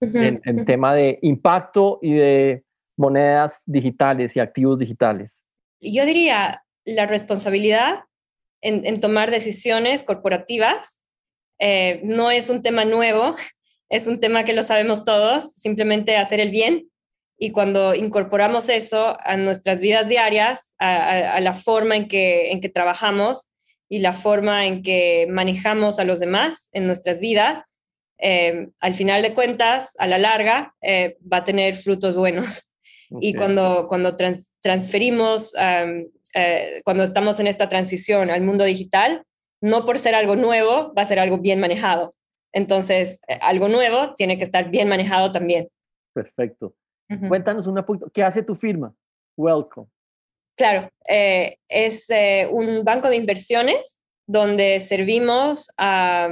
en, 0.01 0.41
en 0.43 0.65
tema 0.65 0.93
de 0.93 1.19
impacto 1.21 1.99
y 2.01 2.13
de 2.13 2.63
monedas 2.97 3.63
digitales 3.65 4.35
y 4.35 4.39
activos 4.39 4.77
digitales? 4.79 5.43
Yo 5.79 6.05
diría 6.05 6.63
la 6.85 7.05
responsabilidad 7.05 8.05
en, 8.61 8.99
tomar 8.99 9.31
decisiones 9.31 10.03
corporativas. 10.03 11.01
Eh, 11.59 12.01
no 12.03 12.31
es 12.31 12.49
un 12.49 12.61
tema 12.61 12.85
nuevo, 12.85 13.35
es 13.89 14.07
un 14.07 14.19
tema 14.19 14.43
que 14.43 14.53
lo 14.53 14.63
sabemos 14.63 15.03
todos, 15.03 15.53
simplemente 15.53 16.17
hacer 16.17 16.39
el 16.39 16.49
bien. 16.49 16.89
Y 17.37 17.51
cuando 17.51 17.93
incorporamos 17.93 18.67
eso 18.69 19.17
a 19.23 19.37
nuestras 19.37 19.79
vidas 19.79 20.09
diarias, 20.09 20.73
a, 20.79 21.39
la 21.39 21.53
forma 21.53 21.95
en 21.95 22.07
que, 22.07 22.51
en 22.51 22.61
que 22.61 22.69
trabajamos 22.69 23.51
y 23.87 23.99
la 23.99 24.13
forma 24.13 24.65
en 24.65 24.81
que 24.81 25.27
manejamos 25.29 25.99
a 25.99 26.03
los 26.03 26.19
demás 26.19 26.69
en 26.71 26.87
nuestras 26.87 27.19
vidas, 27.19 27.63
eh, 28.17 28.69
al 28.79 28.95
final 28.95 29.21
de 29.21 29.35
cuentas, 29.35 29.93
a 29.99 30.07
la 30.07 30.17
larga, 30.17 30.73
eh, 30.81 31.17
va 31.31 31.37
a 31.37 31.43
tener 31.43 31.75
frutos 31.75 32.15
buenos. 32.15 32.63
Y 33.21 33.35
cuando, 33.35 33.87
cuando 33.87 34.17
transferimos 34.61 35.53
eh, 35.55 36.81
cuando 36.83 37.03
estamos 37.03 37.39
en 37.39 37.47
esta 37.47 37.69
transición 37.69 38.29
al 38.29 38.41
mundo 38.41 38.65
digital, 38.65 39.23
no 39.61 39.85
por 39.85 39.97
ser 39.97 40.13
algo 40.13 40.35
nuevo, 40.35 40.93
va 40.93 41.03
a 41.03 41.05
ser 41.05 41.17
algo 41.17 41.37
bien 41.37 41.61
manejado. 41.61 42.15
Entonces, 42.51 43.21
algo 43.39 43.69
nuevo 43.69 44.13
tiene 44.15 44.37
que 44.37 44.43
estar 44.43 44.69
bien 44.69 44.89
manejado 44.89 45.31
también. 45.31 45.69
Perfecto. 46.13 46.75
Cuéntanos 47.27 47.67
un 47.67 47.75
poquito, 47.85 48.09
¿qué 48.13 48.23
hace 48.23 48.43
tu 48.43 48.55
firma? 48.55 48.93
Welcome. 49.37 49.87
Claro, 50.55 50.89
eh, 51.07 51.57
es 51.69 52.07
un 52.51 52.83
banco 52.83 53.09
de 53.09 53.15
inversiones 53.15 54.01
donde 54.25 54.81
servimos 54.81 55.71
a, 55.77 56.29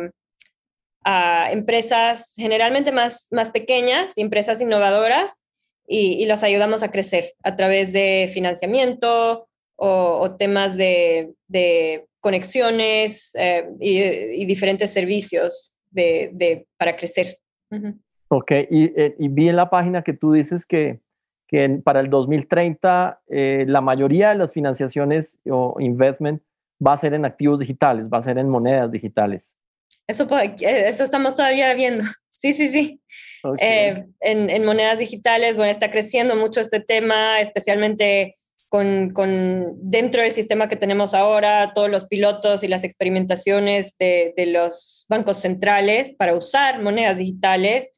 a, 1.04 1.52
empresas 1.52 2.34
generalmente 2.36 2.92
más, 2.92 3.28
más 3.32 3.52
pequeñas 3.52 4.18
y 4.18 4.22
empresas 4.22 4.60
innovadoras 4.60 5.40
y, 5.88 6.22
y 6.22 6.26
las 6.26 6.44
ayudamos 6.44 6.84
a 6.84 6.92
crecer 6.92 7.34
a 7.44 7.56
través 7.56 7.94
de 7.94 8.30
financiamiento, 8.34 9.48
o, 9.76 10.36
temas 10.38 10.78
de, 10.78 11.34
conexiones 12.20 13.36
eh, 13.36 13.70
y, 13.80 14.46
diferentes 14.46 14.92
servicios 14.92 15.78
de, 15.92 16.66
para 16.78 16.96
crecer. 16.96 17.40
Ok, 18.38 18.52
eh, 18.52 19.16
y, 19.18 19.28
vi 19.30 19.48
en 19.48 19.56
la 19.56 19.70
página 19.70 20.04
que 20.04 20.12
tú 20.12 20.34
dices 20.34 20.66
que, 20.66 21.00
que 21.48 21.70
para 21.82 22.02
el 22.02 22.10
2030 22.10 23.22
eh, 23.30 23.64
la 23.66 23.80
mayoría 23.80 24.30
de 24.30 24.36
las 24.36 24.52
financiaciones 24.52 25.40
o 25.50 25.78
investment 25.80 26.44
va 26.86 26.92
a 26.92 26.98
ser 26.98 27.14
en 27.14 27.24
activos 27.24 27.60
digitales, 27.60 28.08
va 28.14 28.18
a 28.18 28.24
ser 28.24 28.38
en 28.38 28.50
monedas 28.50 28.92
digitales. 28.92 29.56
Eso, 30.06 30.28
eso 30.60 31.04
estamos 31.06 31.36
todavía 31.36 31.74
viendo. 31.74 32.04
Sí, 32.38 32.54
sí, 32.54 32.68
sí. 32.68 33.02
en, 33.58 34.14
en, 34.20 34.66
monedas 34.66 35.00
digitales, 35.00 35.56
bueno, 35.56 35.72
está 35.72 35.90
creciendo 35.90 36.36
mucho 36.36 36.60
este 36.60 36.82
tema, 36.82 37.40
especialmente 37.40 38.36
con, 39.14 39.90
dentro 39.90 40.22
del 40.22 40.32
sistema 40.32 40.68
que 40.68 40.76
tenemos 40.76 41.14
ahora, 41.14 41.72
todos 41.74 41.90
los 41.90 42.06
pilotos 42.06 42.64
y 42.64 42.68
las 42.68 42.84
experimentaciones 42.84 43.96
de, 43.98 44.34
los 44.48 45.06
bancos 45.08 45.38
centrales 45.38 46.14
para 46.14 46.36
usar 46.36 46.82
monedas 46.82 47.18
digitales 47.18 47.90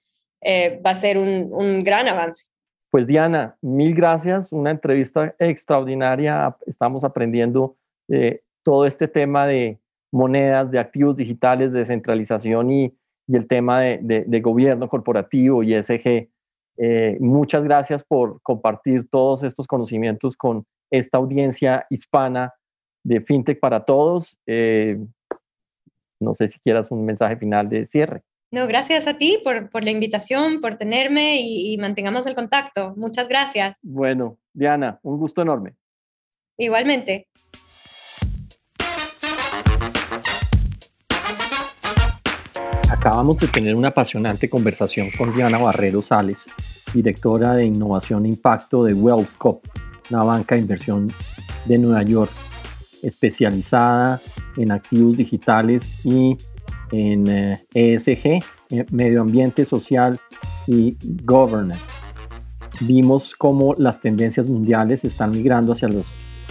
eh, 0.41 0.81
va 0.85 0.91
a 0.91 0.95
ser 0.95 1.17
un, 1.17 1.49
un 1.51 1.83
gran 1.83 2.07
avance. 2.07 2.45
Pues 2.89 3.07
Diana, 3.07 3.57
mil 3.61 3.93
gracias, 3.93 4.51
una 4.51 4.71
entrevista 4.71 5.35
extraordinaria, 5.39 6.55
estamos 6.65 7.03
aprendiendo 7.03 7.75
eh, 8.07 8.41
todo 8.63 8.85
este 8.85 9.07
tema 9.07 9.45
de 9.45 9.79
monedas, 10.11 10.71
de 10.71 10.79
activos 10.79 11.15
digitales, 11.15 11.73
de 11.73 11.79
descentralización 11.79 12.69
y, 12.69 12.93
y 13.27 13.35
el 13.35 13.47
tema 13.47 13.81
de, 13.81 13.99
de, 14.01 14.23
de, 14.25 14.41
gobierno 14.41 14.87
corporativo 14.87 15.63
y 15.63 15.73
ESG. 15.73 16.29
Eh, 16.77 17.17
muchas 17.19 17.63
gracias 17.63 18.03
por 18.03 18.41
compartir 18.41 19.09
todos 19.09 19.43
estos 19.43 19.67
conocimientos 19.67 20.37
con 20.37 20.65
esta 20.89 21.17
audiencia 21.17 21.85
hispana 21.89 22.53
de 23.03 23.21
FinTech 23.21 23.59
para 23.59 23.83
todos. 23.83 24.37
Eh, 24.45 24.97
no 26.19 26.35
sé 26.35 26.47
si 26.47 26.59
quieras 26.59 26.89
un 26.91 27.05
mensaje 27.05 27.37
final 27.37 27.67
de 27.69 27.85
cierre. 27.85 28.23
No, 28.49 28.65
gracias 28.65 29.07
a 29.07 29.17
ti 29.17 29.39
por, 29.43 29.69
por 29.69 29.83
la 29.83 29.91
invitación, 29.91 30.61
por 30.61 30.75
tenerme 30.77 31.41
y, 31.41 31.73
y, 31.73 31.77
mantengamos 31.77 32.25
el 32.27 32.35
contacto. 32.35 32.93
Muchas 32.95 33.27
gracias. 33.27 33.77
Bueno, 33.81 34.37
Diana, 34.53 34.99
un 35.03 35.17
gusto 35.17 35.41
enorme. 35.41 35.75
Igualmente. 36.57 37.27
Acabamos 42.89 43.37
de 43.39 43.47
tener 43.47 43.75
una 43.75 43.89
apasionante 43.89 44.49
conversación 44.49 45.09
con 45.17 45.35
Diana 45.35 45.57
Barrero 45.57 46.01
Sales, 46.01 46.45
directora 46.93 47.53
de 47.53 47.65
Innovación 47.65 48.25
e 48.25 48.29
Impacto 48.29 48.85
de 48.85 48.93
WealthCop, 48.93 49.65
una 50.09 50.23
banca 50.23 50.55
de 50.55 50.61
inversión 50.61 51.11
de 51.65 51.77
Nueva 51.77 52.03
York, 52.03 52.31
especializada 53.03 54.21
en 54.55 54.71
activos 54.71 55.17
digitales 55.17 56.05
y 56.05 56.37
en 56.91 57.27
eh, 57.27 57.65
ESG, 57.73 58.43
eh, 58.69 58.85
medio 58.91 59.21
ambiente 59.21 59.65
social 59.65 60.19
y 60.67 60.97
governance. 61.23 61.83
Vimos 62.81 63.35
cómo 63.35 63.73
las 63.77 63.99
tendencias 63.99 64.47
mundiales 64.47 65.03
están 65.03 65.31
migrando 65.31 65.71
hacia 65.71 65.87
los 65.87 66.05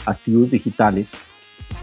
activos 0.05 0.51
digitales 0.51 1.12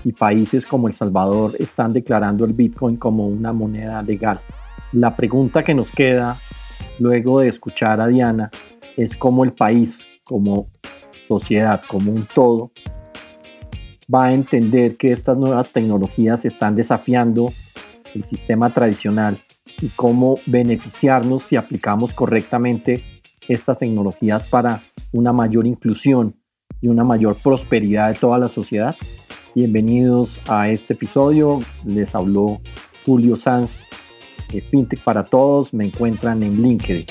y 0.04 0.12
países 0.12 0.66
como 0.66 0.88
El 0.88 0.94
Salvador 0.94 1.54
están 1.60 1.94
declarando 1.94 2.46
el 2.46 2.54
Bitcoin 2.54 2.98
como 2.98 3.28
una 3.28 3.54
moneda 3.54 4.02
legal. 4.02 4.40
La 4.92 5.16
pregunta 5.16 5.64
que 5.64 5.74
nos 5.74 5.92
queda 5.92 6.38
luego 7.00 7.40
de 7.40 7.48
escuchar 7.48 8.02
a 8.02 8.08
Diana 8.08 8.52
es 8.98 9.16
cómo 9.16 9.44
el 9.44 9.54
país, 9.54 10.06
como 10.24 10.68
sociedad, 11.28 11.82
como 11.88 12.12
un 12.12 12.28
todo, 12.34 12.72
va 14.14 14.26
a 14.26 14.34
entender 14.34 14.98
que 14.98 15.12
estas 15.12 15.38
nuevas 15.38 15.70
tecnologías 15.70 16.46
están 16.46 16.76
desafiando 16.76 17.48
el 18.14 18.24
sistema 18.26 18.70
tradicional 18.70 19.38
y 19.82 19.90
cómo 19.90 20.40
beneficiarnos 20.46 21.44
si 21.44 21.56
aplicamos 21.56 22.14
correctamente 22.14 23.04
estas 23.48 23.80
tecnologías 23.80 24.48
para 24.50 24.84
una 25.12 25.34
mayor 25.34 25.68
inclusión 25.68 26.36
y 26.82 26.88
una 26.88 27.04
mayor 27.04 27.36
prosperidad 27.36 28.10
de 28.10 28.20
toda 28.20 28.38
la 28.38 28.50
sociedad. 28.50 28.96
Bienvenidos 29.56 30.42
a 30.48 30.70
este 30.70 30.94
episodio. 30.94 31.62
Les 31.86 32.14
habló 32.16 32.62
Julio 33.06 33.36
Sanz 33.36 33.84
de 34.52 34.62
FinTech 34.62 35.04
para 35.04 35.24
Todos. 35.24 35.74
Me 35.74 35.86
encuentran 35.86 36.44
en 36.44 36.62
LinkedIn. 36.62 37.06